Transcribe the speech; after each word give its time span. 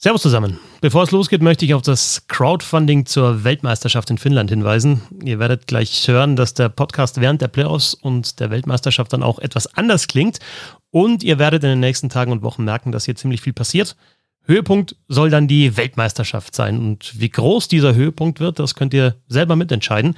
Servus 0.00 0.22
zusammen. 0.22 0.60
Bevor 0.80 1.02
es 1.02 1.10
losgeht, 1.10 1.42
möchte 1.42 1.64
ich 1.64 1.74
auf 1.74 1.82
das 1.82 2.28
Crowdfunding 2.28 3.04
zur 3.04 3.42
Weltmeisterschaft 3.42 4.08
in 4.10 4.18
Finnland 4.18 4.48
hinweisen. 4.48 5.02
Ihr 5.24 5.40
werdet 5.40 5.66
gleich 5.66 6.06
hören, 6.06 6.36
dass 6.36 6.54
der 6.54 6.68
Podcast 6.68 7.20
während 7.20 7.42
der 7.42 7.48
Playoffs 7.48 7.94
und 7.94 8.38
der 8.38 8.50
Weltmeisterschaft 8.50 9.12
dann 9.12 9.24
auch 9.24 9.40
etwas 9.40 9.74
anders 9.74 10.06
klingt. 10.06 10.38
Und 10.92 11.24
ihr 11.24 11.40
werdet 11.40 11.64
in 11.64 11.70
den 11.70 11.80
nächsten 11.80 12.10
Tagen 12.10 12.30
und 12.30 12.42
Wochen 12.42 12.62
merken, 12.62 12.92
dass 12.92 13.06
hier 13.06 13.16
ziemlich 13.16 13.40
viel 13.40 13.52
passiert. 13.52 13.96
Höhepunkt 14.44 14.94
soll 15.08 15.30
dann 15.30 15.48
die 15.48 15.76
Weltmeisterschaft 15.76 16.54
sein. 16.54 16.78
Und 16.78 17.18
wie 17.18 17.30
groß 17.30 17.66
dieser 17.66 17.96
Höhepunkt 17.96 18.38
wird, 18.38 18.60
das 18.60 18.76
könnt 18.76 18.94
ihr 18.94 19.16
selber 19.26 19.56
mitentscheiden. 19.56 20.16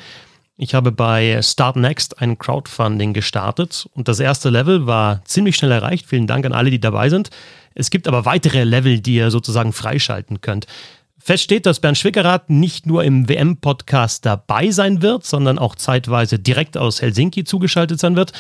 Ich 0.59 0.75
habe 0.75 0.93
bei 0.93 1.41
Start 1.41 1.77
Next 1.77 2.21
ein 2.21 2.37
Crowdfunding 2.37 3.15
gestartet 3.15 3.89
und 3.95 4.09
das 4.09 4.21
erste 4.21 4.51
Level 4.51 4.87
war 4.87 5.25
ziemlich 5.25 5.57
schnell 5.57 5.73
erreicht. 5.73 6.05
Vielen 6.07 6.27
Dank 6.27 6.45
an 6.45 6.53
alle, 6.53 6.71
die 6.71 6.81
dabei 6.81 7.09
sind. 7.09 7.31
Es 7.75 7.91
gibt 7.91 8.09
aber 8.09 8.25
weitere 8.25 8.65
Level, 8.65 9.01
die 9.01 9.15
ihr 9.15 9.31
sozusagen 9.31 9.73
freischalten 9.73 10.41
könnt. 10.41 10.67
Fest 11.19 11.45
steht, 11.45 11.67
dass 11.67 11.81
Bernd 11.81 11.99
Schwickerath 11.99 12.49
nicht 12.49 12.87
nur 12.87 13.05
im 13.05 13.29
WM-Podcast 13.29 14.25
dabei 14.25 14.71
sein 14.71 15.03
wird, 15.03 15.27
sondern 15.27 15.59
auch 15.59 15.75
zeitweise 15.75 16.39
direkt 16.39 16.79
aus 16.79 17.03
Helsinki 17.03 17.45
zugeschaltet 17.45 18.01
sein 18.01 18.17
wird. 18.17 18.33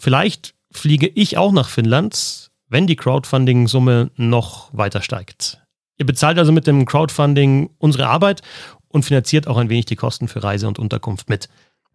Vielleicht 0.00 0.54
fliege 0.72 1.06
ich 1.06 1.38
auch 1.38 1.52
nach 1.52 1.68
Finnland, 1.68 2.50
wenn 2.68 2.86
die 2.86 2.96
Crowdfunding-Summe 2.96 4.10
noch 4.16 4.76
weiter 4.76 5.02
steigt. 5.02 5.62
Ihr 5.98 6.06
bezahlt 6.06 6.38
also 6.38 6.52
mit 6.52 6.66
dem 6.66 6.84
Crowdfunding 6.84 7.70
unsere 7.78 8.08
Arbeit 8.08 8.42
und 8.88 9.04
finanziert 9.04 9.46
auch 9.46 9.56
ein 9.56 9.70
wenig 9.70 9.86
die 9.86 9.96
Kosten 9.96 10.28
für 10.28 10.42
Reise 10.42 10.66
und 10.66 10.78
Unterkunft 10.78 11.28
mit. 11.28 11.48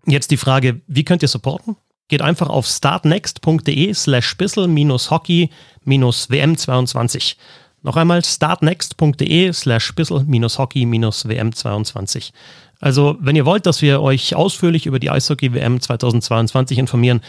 Jetzt 0.06 0.32
die 0.32 0.38
Frage, 0.38 0.82
wie 0.88 1.04
könnt 1.04 1.22
ihr 1.22 1.28
supporten? 1.28 1.76
Geht 2.08 2.22
einfach 2.22 2.50
auf 2.50 2.68
startnext.de 2.68 3.94
slash 3.94 4.38
bissel-hockey-wm22. 4.38 7.36
Noch 7.84 7.96
einmal 7.96 8.24
startnext.de 8.24 9.54
slash 9.54 9.96
bissel-hockey-wm22. 9.96 12.32
Also, 12.80 13.18
wenn 13.20 13.36
ihr 13.36 13.46
wollt, 13.46 13.66
dass 13.66 13.82
wir 13.82 14.02
euch 14.02 14.36
ausführlich 14.36 14.86
über 14.88 15.00
die 15.00 15.12
Eishockey-WM 15.12 15.80
2022 15.80 16.78
informieren, 16.78 17.22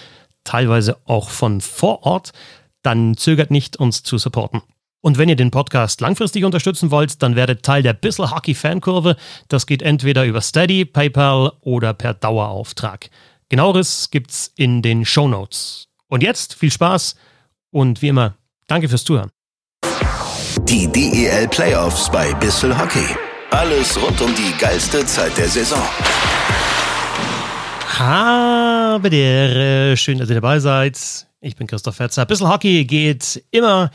teilweise 0.45 0.97
auch 1.05 1.31
von 1.31 1.61
vor 1.61 2.05
Ort, 2.05 2.33
dann 2.83 3.17
zögert 3.17 3.51
nicht, 3.51 3.77
uns 3.77 4.03
zu 4.03 4.19
supporten. 4.19 4.63
Und 5.03 5.19
wenn 5.19 5.29
ihr 5.29 5.37
den 5.37 5.51
Podcast 5.51 6.01
langfristig 6.01 6.45
unterstützen 6.45 6.93
wollt, 6.93 7.23
dann 7.23 7.35
werdet 7.35 7.65
Teil 7.65 7.83
der 7.83 7.93
Bissel 7.93 8.31
Hockey 8.31 8.55
Fankurve. 8.55 9.17
Das 9.49 9.67
geht 9.67 9.83
entweder 9.83 10.25
über 10.25 10.41
Steady, 10.41 10.85
PayPal 10.85 11.53
oder 11.61 11.93
per 11.93 12.15
Dauerauftrag. 12.15 13.11
Genaueres 13.53 14.09
gibt's 14.11 14.51
in 14.57 14.81
den 14.81 15.05
Show 15.05 15.29
Notes. 15.29 15.87
Und 16.09 16.23
jetzt 16.23 16.55
viel 16.55 16.73
Spaß 16.73 17.17
und 17.71 18.01
wie 18.01 18.09
immer, 18.09 18.35
danke 18.67 18.89
fürs 18.89 19.05
Zuhören. 19.05 19.31
Die 20.63 20.91
DEL 20.91 21.49
Playoffs 21.49 22.11
bei 22.11 22.33
Bissel 22.33 22.75
Hockey. 22.75 23.05
Alles 23.51 24.01
rund 24.01 24.19
um 24.23 24.35
die 24.35 24.57
geilste 24.59 25.05
Zeit 25.05 25.37
der 25.37 25.49
Saison. 25.49 25.83
Habe 27.99 29.11
der, 29.11 29.99
schön, 29.99 30.17
dass 30.17 30.31
ihr 30.31 30.37
dabei 30.37 30.59
seid. 30.59 31.27
Ich 31.43 31.55
bin 31.55 31.67
Christoph 31.67 31.97
Fetzer. 31.97 32.25
Bissel 32.25 32.49
Hockey 32.49 32.87
geht 32.87 33.45
immer. 33.51 33.91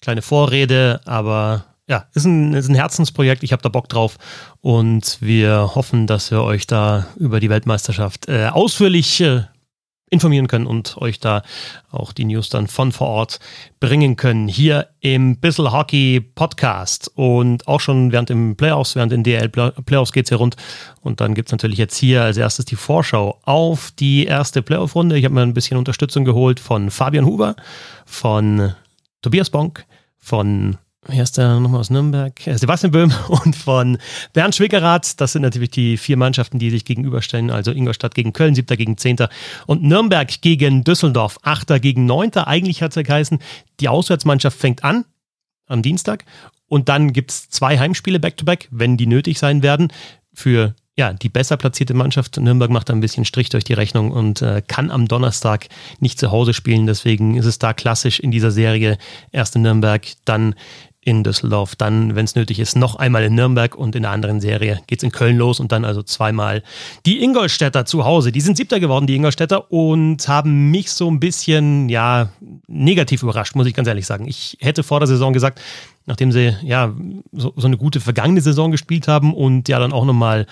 Kleine 0.00 0.20
Vorrede, 0.20 1.00
aber 1.04 1.64
ja, 1.88 2.06
ist 2.14 2.24
ein, 2.24 2.54
ist 2.54 2.68
ein 2.68 2.74
Herzensprojekt. 2.74 3.42
Ich 3.42 3.52
habe 3.52 3.62
da 3.62 3.68
Bock 3.68 3.88
drauf 3.88 4.18
und 4.60 5.18
wir 5.20 5.74
hoffen, 5.74 6.06
dass 6.06 6.30
wir 6.30 6.42
euch 6.42 6.66
da 6.66 7.06
über 7.16 7.40
die 7.40 7.50
Weltmeisterschaft 7.50 8.28
äh, 8.28 8.46
ausführlich 8.46 9.20
äh, 9.20 9.42
informieren 10.08 10.46
können 10.46 10.66
und 10.66 10.96
euch 10.98 11.18
da 11.18 11.42
auch 11.90 12.12
die 12.12 12.24
News 12.24 12.48
dann 12.48 12.68
von 12.68 12.92
vor 12.92 13.08
Ort 13.08 13.40
bringen 13.80 14.16
können. 14.16 14.46
Hier 14.46 14.88
im 15.00 15.38
Bissel 15.38 15.72
Hockey 15.72 16.20
Podcast 16.20 17.10
und 17.14 17.66
auch 17.66 17.80
schon 17.80 18.12
während 18.12 18.28
den 18.28 18.56
Playoffs, 18.56 18.94
während 18.94 19.12
den 19.12 19.24
DL 19.24 19.48
Playoffs 19.48 20.12
geht 20.12 20.26
es 20.26 20.28
hier 20.30 20.38
rund. 20.38 20.56
Und 21.00 21.20
dann 21.20 21.34
gibt 21.34 21.48
es 21.48 21.52
natürlich 21.52 21.78
jetzt 21.78 21.96
hier 21.96 22.22
als 22.22 22.36
erstes 22.36 22.64
die 22.66 22.76
Vorschau 22.76 23.40
auf 23.42 23.92
die 23.92 24.26
erste 24.26 24.62
Playoff-Runde. 24.62 25.18
Ich 25.18 25.24
habe 25.24 25.34
mir 25.34 25.42
ein 25.42 25.54
bisschen 25.54 25.76
Unterstützung 25.76 26.24
geholt 26.24 26.60
von 26.60 26.90
Fabian 26.90 27.26
Huber, 27.26 27.56
von 28.04 28.74
Tobias 29.22 29.50
Bonk, 29.50 29.86
von 30.18 30.78
wie 31.08 31.20
heißt 31.20 31.38
der 31.38 31.60
nochmal 31.60 31.80
aus 31.80 31.90
Nürnberg? 31.90 32.32
Sebastian 32.44 32.92
Böhm 32.92 33.12
und 33.28 33.54
von 33.54 33.98
Bernd 34.32 34.54
Schwickerath. 34.54 35.20
Das 35.20 35.32
sind 35.32 35.42
natürlich 35.42 35.70
die 35.70 35.96
vier 35.96 36.16
Mannschaften, 36.16 36.58
die 36.58 36.70
sich 36.70 36.84
gegenüberstellen. 36.84 37.50
Also 37.50 37.72
Ingolstadt 37.72 38.14
gegen 38.14 38.32
Köln, 38.32 38.54
siebter 38.54 38.76
gegen 38.76 38.96
zehnter 38.96 39.28
und 39.66 39.82
Nürnberg 39.82 40.40
gegen 40.40 40.84
Düsseldorf, 40.84 41.38
achter 41.42 41.80
gegen 41.80 42.06
neunter. 42.06 42.48
Eigentlich 42.48 42.82
hat 42.82 42.90
es 42.90 42.96
ja 42.96 43.02
geheißen, 43.02 43.38
die 43.80 43.88
Auswärtsmannschaft 43.88 44.58
fängt 44.58 44.84
an 44.84 45.04
am 45.66 45.82
Dienstag 45.82 46.24
und 46.68 46.88
dann 46.88 47.12
gibt 47.12 47.30
es 47.30 47.48
zwei 47.50 47.78
Heimspiele 47.78 48.20
back-to-back, 48.20 48.64
-back, 48.64 48.68
wenn 48.70 48.96
die 48.96 49.06
nötig 49.06 49.38
sein 49.38 49.62
werden, 49.62 49.92
für 50.32 50.74
ja, 50.98 51.12
die 51.12 51.28
besser 51.28 51.58
platzierte 51.58 51.92
Mannschaft 51.92 52.38
Nürnberg 52.38 52.70
macht 52.70 52.90
ein 52.90 53.00
bisschen 53.00 53.26
Strich 53.26 53.50
durch 53.50 53.64
die 53.64 53.74
Rechnung 53.74 54.10
und 54.12 54.40
äh, 54.40 54.62
kann 54.66 54.90
am 54.90 55.08
Donnerstag 55.08 55.68
nicht 56.00 56.18
zu 56.18 56.30
Hause 56.30 56.54
spielen. 56.54 56.86
Deswegen 56.86 57.36
ist 57.36 57.44
es 57.44 57.58
da 57.58 57.74
klassisch 57.74 58.18
in 58.18 58.30
dieser 58.30 58.50
Serie 58.50 58.96
erst 59.30 59.56
in 59.56 59.62
Nürnberg, 59.62 60.06
dann 60.24 60.54
in 61.06 61.22
Düsseldorf, 61.22 61.76
dann, 61.76 62.16
wenn 62.16 62.24
es 62.24 62.34
nötig 62.34 62.58
ist, 62.58 62.74
noch 62.74 62.96
einmal 62.96 63.22
in 63.22 63.36
Nürnberg 63.36 63.76
und 63.76 63.94
in 63.94 64.02
der 64.02 64.10
anderen 64.10 64.40
Serie 64.40 64.80
geht 64.88 64.98
es 64.98 65.04
in 65.04 65.12
Köln 65.12 65.36
los 65.36 65.60
und 65.60 65.70
dann 65.70 65.84
also 65.84 66.02
zweimal 66.02 66.64
die 67.06 67.22
Ingolstädter 67.22 67.86
zu 67.86 68.04
Hause. 68.04 68.32
Die 68.32 68.40
sind 68.40 68.56
siebter 68.56 68.80
geworden, 68.80 69.06
die 69.06 69.14
Ingolstädter, 69.14 69.70
und 69.70 70.26
haben 70.26 70.72
mich 70.72 70.90
so 70.90 71.08
ein 71.08 71.20
bisschen, 71.20 71.88
ja, 71.88 72.30
negativ 72.66 73.22
überrascht, 73.22 73.54
muss 73.54 73.68
ich 73.68 73.74
ganz 73.74 73.86
ehrlich 73.86 74.04
sagen. 74.04 74.26
Ich 74.26 74.58
hätte 74.60 74.82
vor 74.82 74.98
der 74.98 75.06
Saison 75.06 75.32
gesagt, 75.32 75.60
nachdem 76.06 76.32
sie 76.32 76.56
ja 76.62 76.92
so, 77.32 77.52
so 77.56 77.68
eine 77.68 77.76
gute 77.76 78.00
vergangene 78.00 78.40
Saison 78.40 78.72
gespielt 78.72 79.06
haben 79.06 79.32
und 79.32 79.68
ja 79.68 79.78
dann 79.78 79.92
auch 79.92 80.04
nochmal 80.04 80.46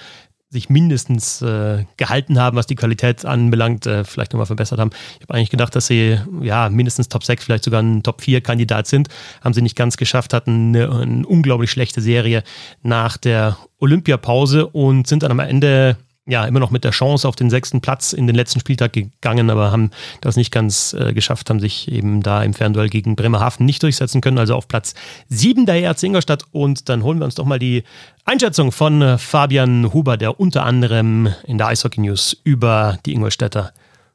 sich 0.55 0.71
mindestens 0.71 1.43
äh, 1.43 1.85
gehalten 1.97 2.41
haben, 2.41 2.57
was 2.57 2.67
die 2.67 2.77
Qualität 2.77 3.25
anbelangt, 3.25 3.87
äh, 3.87 4.05
vielleicht 4.05 4.33
nochmal 4.33 4.47
verbessert 4.47 4.79
haben. 4.79 4.91
Ich 5.17 5.23
habe 5.23 5.35
eigentlich 5.35 5.51
gedacht, 5.51 5.77
dass 5.77 5.87
sie 5.87 6.19
ja 6.41 6.71
mindestens 6.71 7.09
Top 7.09 7.25
6, 7.25 7.45
vielleicht 7.45 7.65
sogar 7.65 7.83
ein 7.83 8.03
Top 8.03 8.23
4 8.23 8.41
Kandidat 8.41 8.87
sind. 8.87 9.09
Haben 9.43 9.53
sie 9.53 9.63
nicht 9.63 9.77
ganz 9.77 9.97
geschafft, 9.97 10.33
hatten 10.33 10.75
eine, 10.75 10.91
eine 10.91 11.27
unglaublich 11.27 11.71
schlechte 11.71 12.01
Serie 12.01 12.43
nach 12.83 13.17
der 13.19 13.59
Olympiapause 13.79 14.67
und 14.67 15.07
sind 15.07 15.23
dann 15.23 15.33
am 15.33 15.41
Ende 15.41 15.97
ja, 16.27 16.45
immer 16.47 16.61
noch 16.61 16.71
mit 16.71 16.85
der 16.85 16.91
Chance 16.91 17.29
auf 17.29 17.37
den 17.37 17.51
sechsten 17.51 17.81
Platz 17.81 18.13
in 18.13 18.27
den 18.27 18.35
letzten 18.35 18.61
Spieltag 18.61 18.95
gegangen, 18.95 19.51
aber 19.51 19.71
haben 19.71 19.91
das 20.23 20.37
nicht 20.37 20.51
ganz 20.51 20.95
äh, 20.95 21.13
geschafft, 21.13 21.51
haben 21.51 21.61
sich 21.61 21.91
eben 21.91 22.23
da 22.23 22.43
im 22.43 22.55
Fernduell 22.55 22.89
gegen 22.89 23.15
Bremerhaven 23.15 23.67
nicht 23.67 23.83
durchsetzen 23.83 24.21
können, 24.21 24.39
also 24.39 24.55
auf 24.55 24.67
Platz 24.67 24.95
sieben 25.29 25.67
der 25.67 25.83
ERC 25.83 26.05
Ingolstadt. 26.05 26.45
Und 26.51 26.89
dann 26.89 27.03
holen 27.03 27.19
wir 27.19 27.27
uns 27.27 27.35
doch 27.35 27.45
mal 27.45 27.59
die 27.59 27.85
Einschätzung 28.25 28.73
von 28.73 29.19
Fabian 29.19 29.93
Huber, 29.93 30.17
der 30.17 30.41
unter 30.41 30.65
anderem 30.65 31.29
in 31.45 31.59
der 31.59 31.69
Eishockey 31.69 32.01
News 32.01 32.37
über 32.43 32.99
die 33.05 33.13
Ingolstädter 33.13 33.73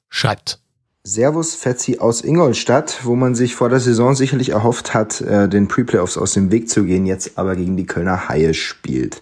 schreibt. 0.09 0.59
Servus 1.03 1.55
Fetzi 1.55 1.99
aus 1.99 2.21
Ingolstadt, 2.21 2.99
wo 3.03 3.15
man 3.15 3.33
sich 3.33 3.55
vor 3.55 3.69
der 3.69 3.79
Saison 3.79 4.15
sicherlich 4.15 4.49
erhofft 4.49 4.93
hat, 4.93 5.21
äh, 5.21 5.47
den 5.47 5.67
Pre-Playoffs 5.67 6.17
aus 6.17 6.33
dem 6.33 6.51
Weg 6.51 6.69
zu 6.69 6.83
gehen, 6.83 7.05
jetzt 7.05 7.37
aber 7.37 7.55
gegen 7.55 7.77
die 7.77 7.85
Kölner 7.85 8.27
Haie 8.27 8.53
spielt. 8.53 9.21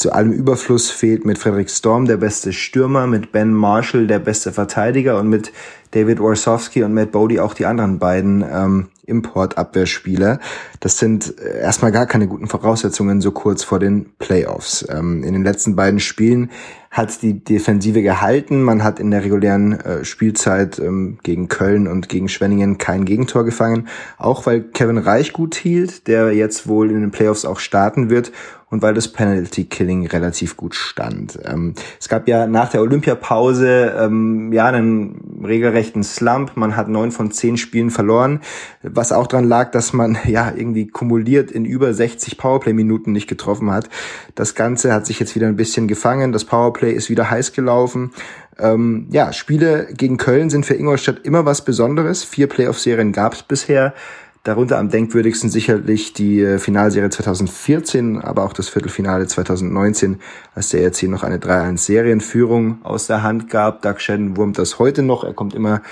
Zu 0.00 0.14
allem 0.14 0.32
Überfluss 0.32 0.90
fehlt 0.90 1.26
mit 1.26 1.36
Frederik 1.36 1.68
Storm 1.68 2.06
der 2.06 2.16
beste 2.16 2.54
Stürmer, 2.54 3.06
mit 3.06 3.32
Ben 3.32 3.52
Marshall 3.52 4.06
der 4.06 4.18
beste 4.18 4.50
Verteidiger 4.50 5.18
und 5.18 5.28
mit 5.28 5.52
David 5.90 6.20
Warsowski 6.20 6.82
und 6.84 6.94
Matt 6.94 7.12
Bodie 7.12 7.38
auch 7.38 7.52
die 7.52 7.66
anderen 7.66 7.98
beiden 7.98 8.42
ähm, 8.50 8.88
Importabwehrspieler. 9.04 10.40
Das 10.78 10.96
sind 10.96 11.38
äh, 11.38 11.58
erstmal 11.58 11.92
gar 11.92 12.06
keine 12.06 12.28
guten 12.28 12.46
Voraussetzungen 12.46 13.20
so 13.20 13.30
kurz 13.32 13.62
vor 13.62 13.78
den 13.78 14.06
Playoffs. 14.18 14.86
Ähm, 14.88 15.22
in 15.22 15.34
den 15.34 15.44
letzten 15.44 15.76
beiden 15.76 16.00
Spielen 16.00 16.50
hat 16.90 17.20
die 17.20 17.44
Defensive 17.44 18.00
gehalten. 18.00 18.62
Man 18.62 18.82
hat 18.82 19.00
in 19.00 19.10
der 19.10 19.22
regulären 19.22 19.78
äh, 19.80 20.04
Spielzeit 20.04 20.78
ähm, 20.78 21.18
gegen 21.22 21.48
Köln 21.48 21.88
und 21.88 22.08
gegen 22.08 22.28
Schwenningen 22.28 22.78
kein 22.78 23.04
Gegentor 23.04 23.44
gefangen. 23.44 23.88
Auch 24.16 24.46
weil 24.46 24.62
Kevin 24.62 24.98
Reich 24.98 25.34
gut 25.34 25.56
hielt, 25.56 26.06
der 26.06 26.32
jetzt 26.32 26.68
wohl 26.68 26.90
in 26.90 27.00
den 27.00 27.10
Playoffs 27.10 27.44
auch 27.44 27.58
starten 27.58 28.08
wird 28.08 28.32
und 28.70 28.82
weil 28.82 28.94
das 28.94 29.08
Penalty 29.08 29.64
Killing 29.64 30.06
relativ 30.06 30.56
gut 30.56 30.74
stand. 30.74 31.38
Ähm, 31.44 31.74
es 31.98 32.08
gab 32.08 32.28
ja 32.28 32.46
nach 32.46 32.70
der 32.70 32.80
Olympiapause 32.80 33.94
ähm, 33.98 34.52
ja 34.52 34.66
einen 34.66 35.42
regelrechten 35.44 36.04
Slump. 36.04 36.56
Man 36.56 36.76
hat 36.76 36.88
neun 36.88 37.10
von 37.10 37.32
zehn 37.32 37.56
Spielen 37.56 37.90
verloren, 37.90 38.40
was 38.82 39.12
auch 39.12 39.26
dran 39.26 39.48
lag, 39.48 39.72
dass 39.72 39.92
man 39.92 40.16
ja 40.26 40.52
irgendwie 40.54 40.86
kumuliert 40.86 41.50
in 41.50 41.64
über 41.64 41.92
60 41.92 42.38
Powerplay-Minuten 42.38 43.12
nicht 43.12 43.28
getroffen 43.28 43.70
hat. 43.70 43.88
Das 44.36 44.54
Ganze 44.54 44.94
hat 44.94 45.06
sich 45.06 45.18
jetzt 45.18 45.34
wieder 45.34 45.48
ein 45.48 45.56
bisschen 45.56 45.88
gefangen. 45.88 46.32
Das 46.32 46.44
Powerplay 46.44 46.92
ist 46.92 47.10
wieder 47.10 47.28
heiß 47.28 47.52
gelaufen. 47.52 48.12
Ähm, 48.58 49.08
ja, 49.10 49.32
Spiele 49.32 49.88
gegen 49.92 50.16
Köln 50.16 50.50
sind 50.50 50.66
für 50.66 50.74
Ingolstadt 50.74 51.20
immer 51.24 51.44
was 51.44 51.64
Besonderes. 51.64 52.24
Vier 52.24 52.46
Playoff-Serien 52.46 53.12
gab 53.12 53.32
es 53.32 53.42
bisher. 53.42 53.94
Darunter 54.42 54.78
am 54.78 54.88
denkwürdigsten 54.88 55.50
sicherlich 55.50 56.14
die 56.14 56.40
äh, 56.40 56.58
Finalserie 56.58 57.10
2014, 57.10 58.18
aber 58.18 58.44
auch 58.44 58.54
das 58.54 58.70
Viertelfinale 58.70 59.26
2019, 59.26 60.18
als 60.54 60.70
der 60.70 60.80
ERC 60.82 61.02
noch 61.04 61.24
eine 61.24 61.36
3-1-Serienführung 61.36 62.78
aus 62.82 63.06
der 63.06 63.22
Hand 63.22 63.50
gab. 63.50 63.82
Doug 63.82 64.00
Shedden 64.00 64.38
wurmt 64.38 64.56
das 64.56 64.78
heute 64.78 65.02
noch. 65.02 65.24
Er 65.24 65.34
kommt 65.34 65.54
immer 65.54 65.82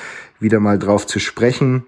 wieder 0.40 0.60
mal 0.60 0.78
drauf 0.78 1.06
zu 1.06 1.18
sprechen. 1.18 1.84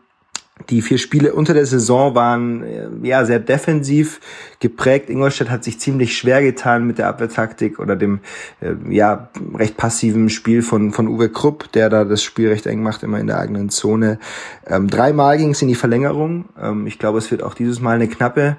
Die 0.68 0.82
vier 0.82 0.98
Spiele 0.98 1.32
unter 1.32 1.54
der 1.54 1.66
Saison 1.66 2.14
waren 2.14 2.62
äh, 2.62 2.88
ja 3.02 3.24
sehr 3.24 3.38
defensiv 3.38 4.20
geprägt. 4.58 5.08
Ingolstadt 5.08 5.50
hat 5.50 5.64
sich 5.64 5.80
ziemlich 5.80 6.16
schwer 6.16 6.42
getan 6.42 6.86
mit 6.86 6.98
der 6.98 7.08
Abwehrtaktik 7.08 7.78
oder 7.78 7.96
dem 7.96 8.20
äh, 8.60 8.74
ja 8.94 9.30
recht 9.54 9.76
passiven 9.76 10.28
Spiel 10.28 10.62
von 10.62 10.92
von 10.92 11.08
Uwe 11.08 11.30
Krupp, 11.30 11.72
der 11.72 11.88
da 11.88 12.04
das 12.04 12.22
Spiel 12.22 12.48
recht 12.48 12.66
eng 12.66 12.82
macht, 12.82 13.02
immer 13.02 13.18
in 13.18 13.26
der 13.26 13.38
eigenen 13.38 13.70
Zone. 13.70 14.18
Ähm, 14.66 14.88
dreimal 14.88 15.38
ging 15.38 15.50
es 15.50 15.62
in 15.62 15.68
die 15.68 15.74
Verlängerung. 15.74 16.46
Ähm, 16.60 16.86
ich 16.86 16.98
glaube, 16.98 17.18
es 17.18 17.30
wird 17.30 17.42
auch 17.42 17.54
dieses 17.54 17.80
Mal 17.80 17.94
eine 17.94 18.08
knappe 18.08 18.56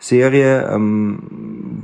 Serie, 0.00 0.70
ähm, 0.72 1.18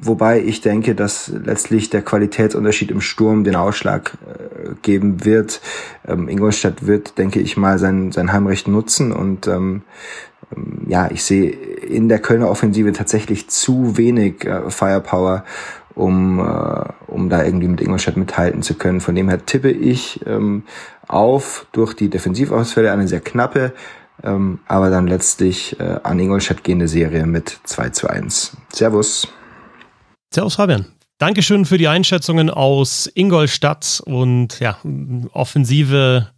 wobei 0.00 0.40
ich 0.40 0.60
denke, 0.60 0.94
dass 0.94 1.28
letztlich 1.28 1.90
der 1.90 2.02
Qualitätsunterschied 2.02 2.92
im 2.92 3.00
Sturm 3.00 3.42
den 3.42 3.56
Ausschlag 3.56 4.16
äh, 4.24 4.74
geben 4.82 5.24
wird. 5.24 5.60
Ähm, 6.06 6.28
Ingolstadt 6.28 6.86
wird, 6.86 7.18
denke 7.18 7.40
ich 7.40 7.56
mal, 7.56 7.78
sein, 7.78 8.12
sein 8.12 8.32
Heimrecht 8.32 8.68
nutzen 8.68 9.10
und 9.10 9.48
ähm, 9.48 9.82
ähm, 10.54 10.82
ja, 10.86 11.10
ich 11.10 11.24
sehe 11.24 11.50
in 11.50 12.08
der 12.08 12.20
Kölner 12.20 12.50
Offensive 12.50 12.92
tatsächlich 12.92 13.50
zu 13.50 13.96
wenig 13.96 14.44
äh, 14.44 14.70
Firepower, 14.70 15.44
um, 15.94 16.38
äh, 16.38 16.84
um 17.08 17.28
da 17.28 17.44
irgendwie 17.44 17.68
mit 17.68 17.80
Ingolstadt 17.80 18.16
mithalten 18.16 18.62
zu 18.62 18.74
können. 18.74 19.00
Von 19.00 19.16
dem 19.16 19.28
her 19.28 19.44
tippe 19.44 19.70
ich 19.70 20.20
ähm, 20.24 20.62
auf 21.08 21.66
durch 21.72 21.94
die 21.94 22.10
Defensivausfälle 22.10 22.92
eine 22.92 23.08
sehr 23.08 23.20
knappe 23.20 23.72
ähm, 24.22 24.60
aber 24.66 24.90
dann 24.90 25.06
letztlich 25.06 25.78
äh, 25.80 25.98
an 26.02 26.18
Ingolstadt 26.18 26.64
gehende 26.64 26.88
Serie 26.88 27.26
mit 27.26 27.60
2 27.64 27.90
zu 27.90 28.08
1. 28.08 28.56
Servus. 28.72 29.28
Servus 30.32 30.54
Fabian. 30.54 30.86
Dankeschön 31.18 31.64
für 31.64 31.78
die 31.78 31.88
Einschätzungen 31.88 32.50
aus 32.50 33.10
Ingolstadt 33.14 34.02
und 34.04 34.58
ja, 34.60 34.78
offensive 35.32 36.33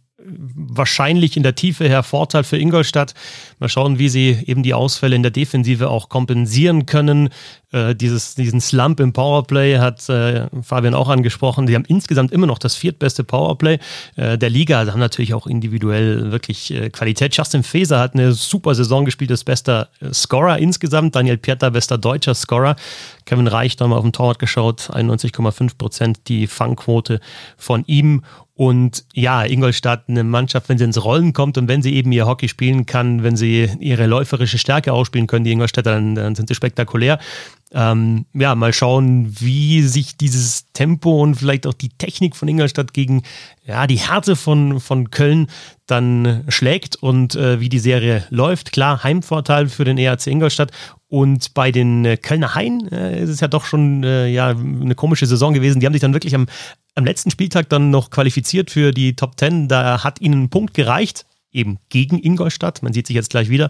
wahrscheinlich 0.55 1.37
in 1.37 1.43
der 1.43 1.55
Tiefe 1.55 1.87
her 1.87 2.03
Vorteil 2.03 2.43
für 2.43 2.57
Ingolstadt. 2.57 3.13
Mal 3.59 3.69
schauen, 3.69 3.99
wie 3.99 4.09
sie 4.09 4.37
eben 4.45 4.63
die 4.63 4.73
Ausfälle 4.73 5.15
in 5.15 5.23
der 5.23 5.31
Defensive 5.31 5.89
auch 5.89 6.09
kompensieren 6.09 6.85
können. 6.85 7.29
Äh, 7.71 7.95
dieses, 7.95 8.35
diesen 8.35 8.61
Slump 8.61 8.99
im 8.99 9.13
Powerplay 9.13 9.77
hat 9.77 10.07
äh, 10.09 10.47
Fabian 10.61 10.93
auch 10.93 11.09
angesprochen. 11.09 11.67
Sie 11.67 11.75
haben 11.75 11.85
insgesamt 11.85 12.31
immer 12.31 12.47
noch 12.47 12.59
das 12.59 12.75
viertbeste 12.75 13.23
Powerplay 13.23 13.79
äh, 14.15 14.37
der 14.37 14.49
Liga. 14.49 14.85
Sie 14.85 14.91
haben 14.91 14.99
natürlich 14.99 15.33
auch 15.33 15.47
individuell 15.47 16.31
wirklich 16.31 16.73
äh, 16.73 16.89
Qualität. 16.89 17.35
Justin 17.35 17.63
Feser 17.63 17.99
hat 17.99 18.13
eine 18.13 18.31
super 18.31 18.73
Saison 18.73 19.05
gespielt, 19.05 19.31
das 19.31 19.43
bester 19.43 19.89
äh, 19.99 20.13
Scorer 20.13 20.59
insgesamt. 20.59 21.15
Daniel 21.15 21.37
Pieter, 21.37 21.71
bester 21.71 21.97
deutscher 21.97 22.35
Scorer. 22.35 22.75
Kevin 23.25 23.47
Reich, 23.47 23.75
da 23.75 23.87
mal 23.87 23.97
auf 23.97 24.03
den 24.03 24.13
Torwart 24.13 24.39
geschaut, 24.39 24.89
91,5 24.93 25.77
Prozent 25.77 26.19
die 26.27 26.47
Fangquote 26.47 27.19
von 27.57 27.83
ihm. 27.85 28.23
Und 28.57 29.05
ja, 29.13 29.43
Ingolstadt, 29.43 30.05
eine 30.07 30.23
Mannschaft, 30.23 30.67
wenn 30.67 30.79
sie 30.79 30.83
ins 30.83 31.03
Rollen 31.03 31.31
kommt 31.31 31.59
und 31.59 31.67
wenn 31.67 31.83
sie 31.83 31.93
eben 31.93 32.11
ihr 32.11 32.25
Hockey 32.25 32.49
spielen 32.49 32.87
kann, 32.87 33.21
wenn 33.21 33.37
sie 33.37 33.69
ihre 33.79 34.07
läuferische 34.07 34.57
Stärke 34.57 34.93
ausspielen 34.93 35.27
können, 35.27 35.45
die 35.45 35.51
Ingolstädter, 35.51 35.91
dann, 35.91 36.15
dann 36.15 36.33
sind 36.33 36.49
sie 36.49 36.55
spektakulär. 36.55 37.19
Ähm, 37.71 38.25
ja, 38.33 38.55
mal 38.55 38.73
schauen, 38.73 39.35
wie 39.39 39.83
sich 39.83 40.17
dieses 40.17 40.71
Tempo 40.73 41.21
und 41.21 41.35
vielleicht 41.35 41.67
auch 41.67 41.73
die 41.73 41.89
Technik 41.89 42.35
von 42.35 42.47
Ingolstadt 42.47 42.95
gegen 42.95 43.21
ja, 43.63 43.85
die 43.85 43.99
Härte 43.99 44.35
von, 44.35 44.79
von 44.79 45.11
Köln 45.11 45.47
dann 45.85 46.43
schlägt 46.47 46.95
und 46.95 47.35
äh, 47.35 47.59
wie 47.59 47.69
die 47.69 47.77
Serie 47.77 48.23
läuft. 48.31 48.71
Klar, 48.71 49.03
Heimvorteil 49.03 49.69
für 49.69 49.83
den 49.83 49.99
ERC 49.99 50.27
Ingolstadt. 50.27 50.71
Und 51.09 51.53
bei 51.53 51.71
den 51.71 52.03
äh, 52.03 52.17
Kölner 52.17 52.53
Hain 52.53 52.87
äh, 52.91 53.21
ist 53.21 53.29
es 53.29 53.39
ja 53.39 53.47
doch 53.47 53.63
schon 53.63 54.03
äh, 54.03 54.27
ja, 54.27 54.49
eine 54.49 54.95
komische 54.95 55.25
Saison 55.25 55.53
gewesen. 55.53 55.79
Die 55.79 55.85
haben 55.85 55.93
sich 55.93 56.01
dann 56.01 56.13
wirklich 56.13 56.35
am 56.35 56.47
am 56.97 57.05
letzten 57.05 57.29
Spieltag 57.29 57.69
dann 57.69 57.91
noch 57.91 58.09
qualifiziert 58.09 58.71
für 58.71 58.91
die 58.91 59.15
Top 59.15 59.39
10. 59.39 59.67
Da 59.67 60.03
hat 60.03 60.19
ihnen 60.19 60.43
ein 60.43 60.49
Punkt 60.49 60.73
gereicht, 60.73 61.25
eben 61.51 61.77
gegen 61.89 62.17
Ingolstadt. 62.17 62.81
Man 62.81 62.91
sieht 62.91 63.05
sich 63.05 63.15
jetzt 63.15 63.29
gleich 63.29 63.49
wieder. 63.49 63.69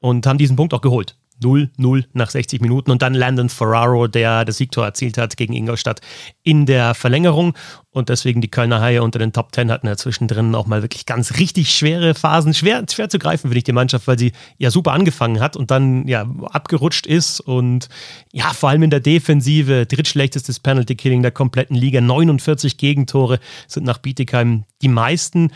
Und 0.00 0.26
haben 0.26 0.38
diesen 0.38 0.56
Punkt 0.56 0.74
auch 0.74 0.82
geholt. 0.82 1.16
0-0 1.42 2.04
nach 2.12 2.28
60 2.28 2.60
Minuten 2.60 2.90
und 2.90 3.00
dann 3.00 3.14
Landon 3.14 3.48
Ferraro, 3.48 4.08
der 4.08 4.44
das 4.44 4.58
Siegtor 4.58 4.84
erzielt 4.84 5.16
hat 5.16 5.38
gegen 5.38 5.54
Ingolstadt 5.54 6.02
in 6.42 6.66
der 6.66 6.94
Verlängerung 6.94 7.54
und 7.92 8.08
deswegen 8.08 8.40
die 8.40 8.50
Kölner 8.50 8.80
Haie 8.80 9.02
unter 9.02 9.18
den 9.18 9.32
Top 9.32 9.52
10 9.52 9.70
hatten 9.70 9.88
ja 9.88 9.96
zwischendrin 9.96 10.54
auch 10.54 10.66
mal 10.66 10.82
wirklich 10.82 11.06
ganz 11.06 11.38
richtig 11.38 11.74
schwere 11.74 12.14
Phasen. 12.14 12.54
Schwer, 12.54 12.84
schwer 12.88 13.08
zu 13.08 13.18
greifen, 13.18 13.48
finde 13.48 13.58
ich, 13.58 13.64
die 13.64 13.72
Mannschaft, 13.72 14.06
weil 14.06 14.18
sie 14.18 14.32
ja 14.58 14.70
super 14.70 14.92
angefangen 14.92 15.40
hat 15.40 15.56
und 15.56 15.72
dann 15.72 16.06
ja 16.06 16.22
abgerutscht 16.50 17.06
ist 17.06 17.40
und 17.40 17.88
ja, 18.32 18.52
vor 18.52 18.68
allem 18.68 18.84
in 18.84 18.90
der 18.90 19.00
Defensive, 19.00 19.86
drittschlechtestes 19.86 20.60
Penalty-Killing 20.60 21.22
der 21.22 21.32
kompletten 21.32 21.74
Liga, 21.74 22.00
49 22.00 22.76
Gegentore 22.76 23.40
sind 23.66 23.86
nach 23.86 23.98
Bietigheim 23.98 24.64
die 24.82 24.88
meisten. 24.88 25.50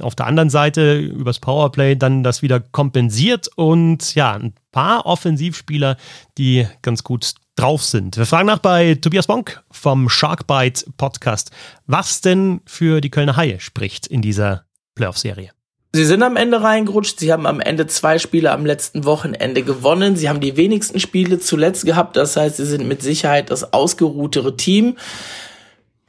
Auf 0.00 0.14
der 0.14 0.26
anderen 0.26 0.50
Seite 0.50 1.00
übers 1.00 1.40
Powerplay 1.40 1.96
dann 1.96 2.22
das 2.22 2.42
wieder 2.42 2.60
kompensiert 2.60 3.48
und 3.56 4.14
ja, 4.14 4.34
ein 4.34 4.54
paar 4.70 5.06
Offensivspieler, 5.06 5.96
die 6.38 6.68
ganz 6.82 7.02
gut 7.02 7.34
drauf 7.56 7.84
sind. 7.84 8.16
Wir 8.16 8.26
fragen 8.26 8.46
nach 8.46 8.58
bei 8.58 8.94
Tobias 8.94 9.26
Bonk 9.26 9.62
vom 9.70 10.08
Sharkbite 10.08 10.84
Podcast, 10.96 11.50
was 11.86 12.20
denn 12.20 12.60
für 12.66 13.00
die 13.00 13.10
Kölner 13.10 13.36
Haie 13.36 13.60
spricht 13.60 14.06
in 14.06 14.22
dieser 14.22 14.64
Playoff-Serie. 14.94 15.50
Sie 15.94 16.06
sind 16.06 16.22
am 16.22 16.36
Ende 16.36 16.62
reingerutscht. 16.62 17.18
Sie 17.18 17.32
haben 17.32 17.46
am 17.46 17.60
Ende 17.60 17.86
zwei 17.86 18.18
Spiele 18.18 18.50
am 18.50 18.64
letzten 18.64 19.04
Wochenende 19.04 19.62
gewonnen. 19.62 20.16
Sie 20.16 20.30
haben 20.30 20.40
die 20.40 20.56
wenigsten 20.56 20.98
Spiele 21.00 21.38
zuletzt 21.38 21.84
gehabt. 21.84 22.16
Das 22.16 22.36
heißt, 22.36 22.56
sie 22.56 22.64
sind 22.64 22.88
mit 22.88 23.02
Sicherheit 23.02 23.50
das 23.50 23.74
ausgeruhtere 23.74 24.56
Team. 24.56 24.96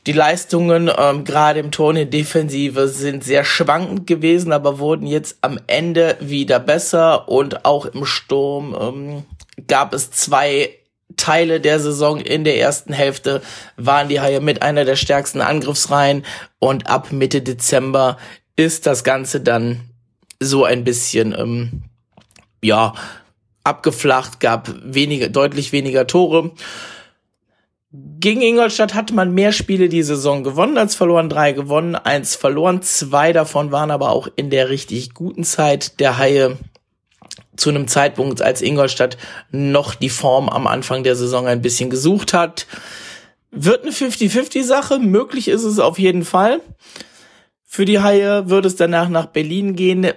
Die 0.07 0.13
Leistungen 0.13 0.89
ähm, 0.97 1.25
gerade 1.25 1.59
im 1.59 1.71
Ton 1.71 1.97
in 1.97 2.09
Defensive 2.09 2.87
sind 2.87 3.23
sehr 3.25 3.43
schwankend 3.43 4.07
gewesen, 4.07 4.53
aber 4.53 4.79
wurden 4.79 5.05
jetzt 5.05 5.37
am 5.41 5.59
Ende 5.67 6.17
wieder 6.21 6.59
besser 6.59 7.27
und 7.27 7.65
auch 7.65 7.85
im 7.85 8.05
Sturm 8.05 8.75
ähm, 8.79 9.23
gab 9.67 9.93
es 9.93 10.11
zwei 10.11 10.69
Teile 11.15 11.59
der 11.59 11.79
Saison 11.79 12.19
in 12.19 12.43
der 12.43 12.59
ersten 12.59 12.93
Hälfte 12.93 13.41
waren 13.77 14.09
die 14.09 14.19
Haie 14.19 14.41
mit 14.41 14.61
einer 14.61 14.85
der 14.85 14.95
stärksten 14.95 15.41
Angriffsreihen 15.41 16.25
und 16.59 16.87
ab 16.87 17.11
Mitte 17.11 17.41
Dezember 17.41 18.17
ist 18.55 18.85
das 18.85 19.03
Ganze 19.03 19.41
dann 19.41 19.81
so 20.39 20.65
ein 20.65 20.83
bisschen 20.83 21.33
ähm, 21.37 21.83
ja 22.61 22.93
abgeflacht, 23.63 24.39
gab 24.39 24.73
weniger 24.83 25.29
deutlich 25.29 25.71
weniger 25.71 26.05
Tore 26.05 26.51
gegen 27.93 28.41
Ingolstadt 28.41 28.95
hatte 28.95 29.13
man 29.13 29.35
mehr 29.35 29.51
Spiele 29.51 29.87
die 29.87 30.01
Saison 30.01 30.43
gewonnen 30.43 30.79
als 30.79 30.95
verloren. 30.95 31.29
Drei 31.29 31.51
gewonnen, 31.51 31.95
eins 31.95 32.35
verloren. 32.35 32.81
Zwei 32.81 33.33
davon 33.33 33.71
waren 33.71 33.91
aber 33.91 34.09
auch 34.09 34.27
in 34.35 34.49
der 34.49 34.69
richtig 34.69 35.13
guten 35.13 35.43
Zeit 35.43 35.99
der 35.99 36.17
Haie 36.17 36.57
zu 37.55 37.69
einem 37.69 37.87
Zeitpunkt, 37.87 38.41
als 38.41 38.61
Ingolstadt 38.61 39.17
noch 39.51 39.95
die 39.95 40.09
Form 40.09 40.49
am 40.49 40.67
Anfang 40.67 41.03
der 41.03 41.15
Saison 41.15 41.47
ein 41.47 41.61
bisschen 41.61 41.89
gesucht 41.89 42.33
hat. 42.33 42.67
Wird 43.51 43.83
eine 43.83 43.91
50-50-Sache. 43.91 44.99
Möglich 44.99 45.47
ist 45.47 45.63
es 45.63 45.79
auf 45.79 45.99
jeden 45.99 46.25
Fall. 46.25 46.61
Für 47.63 47.85
die 47.85 47.99
Haie 47.99 48.49
wird 48.49 48.65
es 48.65 48.75
danach 48.75 49.09
nach 49.09 49.27
Berlin 49.27 49.75
gehen. 49.75 50.07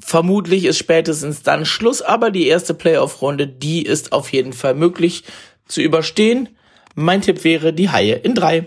Vermutlich 0.00 0.64
ist 0.64 0.78
spätestens 0.78 1.42
dann 1.42 1.64
Schluss, 1.64 2.02
aber 2.02 2.30
die 2.30 2.46
erste 2.46 2.74
Playoff-Runde, 2.74 3.46
die 3.46 3.82
ist 3.82 4.12
auf 4.12 4.32
jeden 4.32 4.52
Fall 4.52 4.74
möglich 4.74 5.24
zu 5.66 5.80
überstehen. 5.80 6.50
Mein 6.94 7.22
Tipp 7.22 7.44
wäre 7.44 7.72
die 7.72 7.90
Haie 7.90 8.14
in 8.14 8.34
drei. 8.34 8.66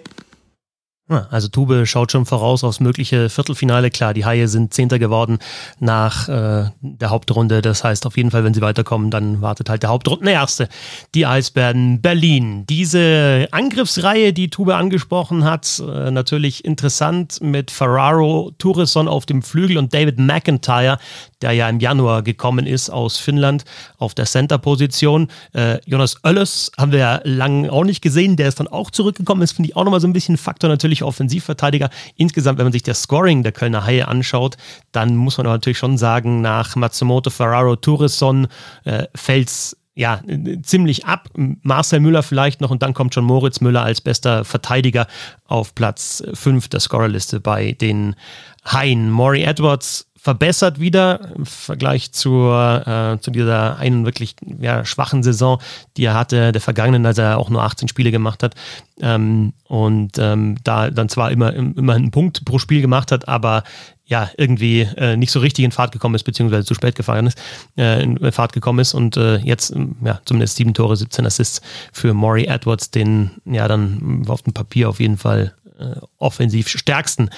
Also 1.10 1.48
Tube 1.48 1.86
schaut 1.86 2.12
schon 2.12 2.26
voraus 2.26 2.66
aufs 2.66 2.82
mögliche 2.82 3.30
Viertelfinale. 3.30 3.90
Klar, 3.92 4.14
die 4.14 4.26
Haie 4.26 4.50
sind 4.50 4.74
Zehnter 4.74 5.00
geworden 5.00 5.40
nach 5.80 6.28
äh, 6.28 6.70
der 6.82 7.10
Hauptrunde. 7.10 7.62
Das 7.62 7.86
heißt 7.86 8.06
auf 8.06 8.18
jeden 8.18 8.30
Fall, 8.30 8.44
wenn 8.44 8.54
sie 8.54 8.62
weiterkommen, 8.62 9.10
dann 9.10 9.42
wartet 9.42 9.70
halt 9.70 9.84
der 9.84 9.90
Hauptrundenerste. 9.90 10.68
Die 11.16 11.26
Eisbären 11.26 12.02
Berlin. 12.02 12.66
Diese 12.68 13.48
Angriffsreihe, 13.52 14.34
die 14.34 14.50
Tube 14.50 14.72
angesprochen 14.72 15.46
hat, 15.46 15.80
äh, 15.80 16.12
natürlich 16.12 16.66
interessant 16.66 17.40
mit 17.42 17.72
Ferraro, 17.72 18.52
Tourisson 18.58 19.08
auf 19.08 19.26
dem 19.26 19.44
Flügel 19.44 19.78
und 19.78 19.94
David 19.94 20.20
McIntyre, 20.20 21.00
der 21.42 21.52
ja 21.52 21.70
im 21.70 21.80
Januar 21.80 22.24
gekommen 22.24 22.66
ist 22.66 22.90
aus 22.90 23.18
Finnland 23.18 23.64
auf 23.98 24.14
der 24.14 24.26
Center-Position. 24.26 25.30
Äh, 25.54 25.80
Jonas 25.86 26.24
Oelles 26.24 26.72
haben 26.78 26.92
wir 26.92 27.00
ja 27.00 27.22
lange 27.24 27.72
auch 27.72 27.84
nicht 27.84 28.02
gesehen. 28.02 28.36
Der 28.36 28.48
ist 28.48 28.60
dann 28.60 28.68
auch 28.68 28.92
zurückgekommen. 28.92 29.42
Das 29.42 29.52
finde 29.52 29.70
ich 29.70 29.76
auch 29.76 29.84
nochmal 29.84 30.02
so 30.02 30.08
ein 30.08 30.14
bisschen 30.14 30.38
Faktor 30.38 30.70
natürlich 30.70 31.04
Offensivverteidiger. 31.04 31.90
Insgesamt, 32.16 32.58
wenn 32.58 32.66
man 32.66 32.74
sich 32.74 32.84
das 32.84 33.04
Scoring 33.04 33.44
der 33.44 33.52
Kölner 33.52 33.86
Haie 33.86 34.08
anschaut, 34.08 34.58
dann 34.92 35.16
muss 35.16 35.38
man 35.38 35.46
natürlich 35.46 35.78
schon 35.78 35.98
sagen, 35.98 36.42
nach 36.42 36.76
Matsumoto, 36.76 37.30
Ferraro, 37.30 37.76
Tourisson 37.76 38.48
äh, 38.86 39.06
fällt 39.16 39.50
es 39.50 39.78
ja, 39.98 40.22
ziemlich 40.62 41.06
ab. 41.06 41.28
Marcel 41.36 42.00
Müller 42.00 42.22
vielleicht 42.22 42.62
noch 42.62 42.70
und 42.70 42.84
dann 42.84 42.94
kommt 42.94 43.16
schon 43.16 43.26
Moritz 43.26 43.62
Müller 43.62 43.82
als 43.82 44.00
bester 44.00 44.46
Verteidiger 44.46 45.08
auf 45.46 45.74
Platz 45.74 46.24
5 46.36 46.68
der 46.68 46.80
Scorerliste 46.80 47.40
bei 47.40 47.72
den 47.72 48.16
Haien. 48.64 49.10
Maury 49.10 49.42
Edwards 49.42 50.08
verbessert 50.28 50.82
wieder 50.82 51.32
im 51.38 51.46
Vergleich 51.46 52.12
zur, 52.12 52.86
äh, 52.86 53.18
zu 53.22 53.32
dieser 53.32 53.78
einen 53.78 54.04
wirklich 54.04 54.36
ja, 54.60 54.84
schwachen 54.84 55.24
Saison, 55.24 55.62
die 55.96 56.04
er 56.04 56.16
hatte, 56.16 56.52
der 56.52 56.60
vergangenen, 56.60 57.06
als 57.06 57.18
er 57.18 57.38
auch 57.38 57.50
nur 57.50 57.64
18 57.64 57.88
Spiele 57.88 58.12
gemacht 58.12 58.44
hat. 58.44 58.54
Ähm, 59.00 59.54
und 59.64 60.18
ähm, 60.20 60.58
da 60.66 60.90
dann 60.90 61.08
zwar 61.08 61.32
immer, 61.32 61.54
immer 61.54 61.94
einen 61.94 62.12
Punkt 62.12 62.44
pro 62.44 62.60
Spiel 62.60 62.82
gemacht 62.82 63.14
hat, 63.14 63.30
aber 63.30 63.64
ja 64.04 64.30
irgendwie 64.36 64.82
äh, 64.82 65.16
nicht 65.16 65.32
so 65.32 65.40
richtig 65.40 65.64
in 65.64 65.72
Fahrt 65.72 65.94
gekommen 65.94 66.16
ist, 66.16 66.24
beziehungsweise 66.24 66.66
zu 66.66 66.74
spät 66.74 66.96
gefahren 66.96 67.28
ist, 67.28 67.40
äh, 67.78 68.04
in 68.04 68.32
Fahrt 68.34 68.52
gekommen 68.52 68.80
ist 68.80 68.94
und 68.94 69.16
äh, 69.16 69.38
jetzt 69.38 69.74
ja 70.04 70.20
zumindest 70.26 70.58
sieben 70.58 70.74
Tore, 70.74 70.98
17 70.98 71.26
Assists 71.26 71.62
für 71.94 72.14
Maury 72.14 72.48
Edwards, 72.48 72.92
den 72.92 73.32
ja 73.46 73.70
dann 73.70 74.26
auf 74.28 74.42
dem 74.42 74.52
Papier 74.52 74.90
auf 74.90 75.00
jeden 75.00 75.18
Fall 75.18 75.54
äh, 75.80 76.02
offensiv 76.18 76.68
stärksten 76.68 77.30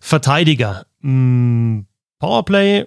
Verteidiger. 0.00 0.86
Mm, 1.02 1.82
Powerplay 2.22 2.86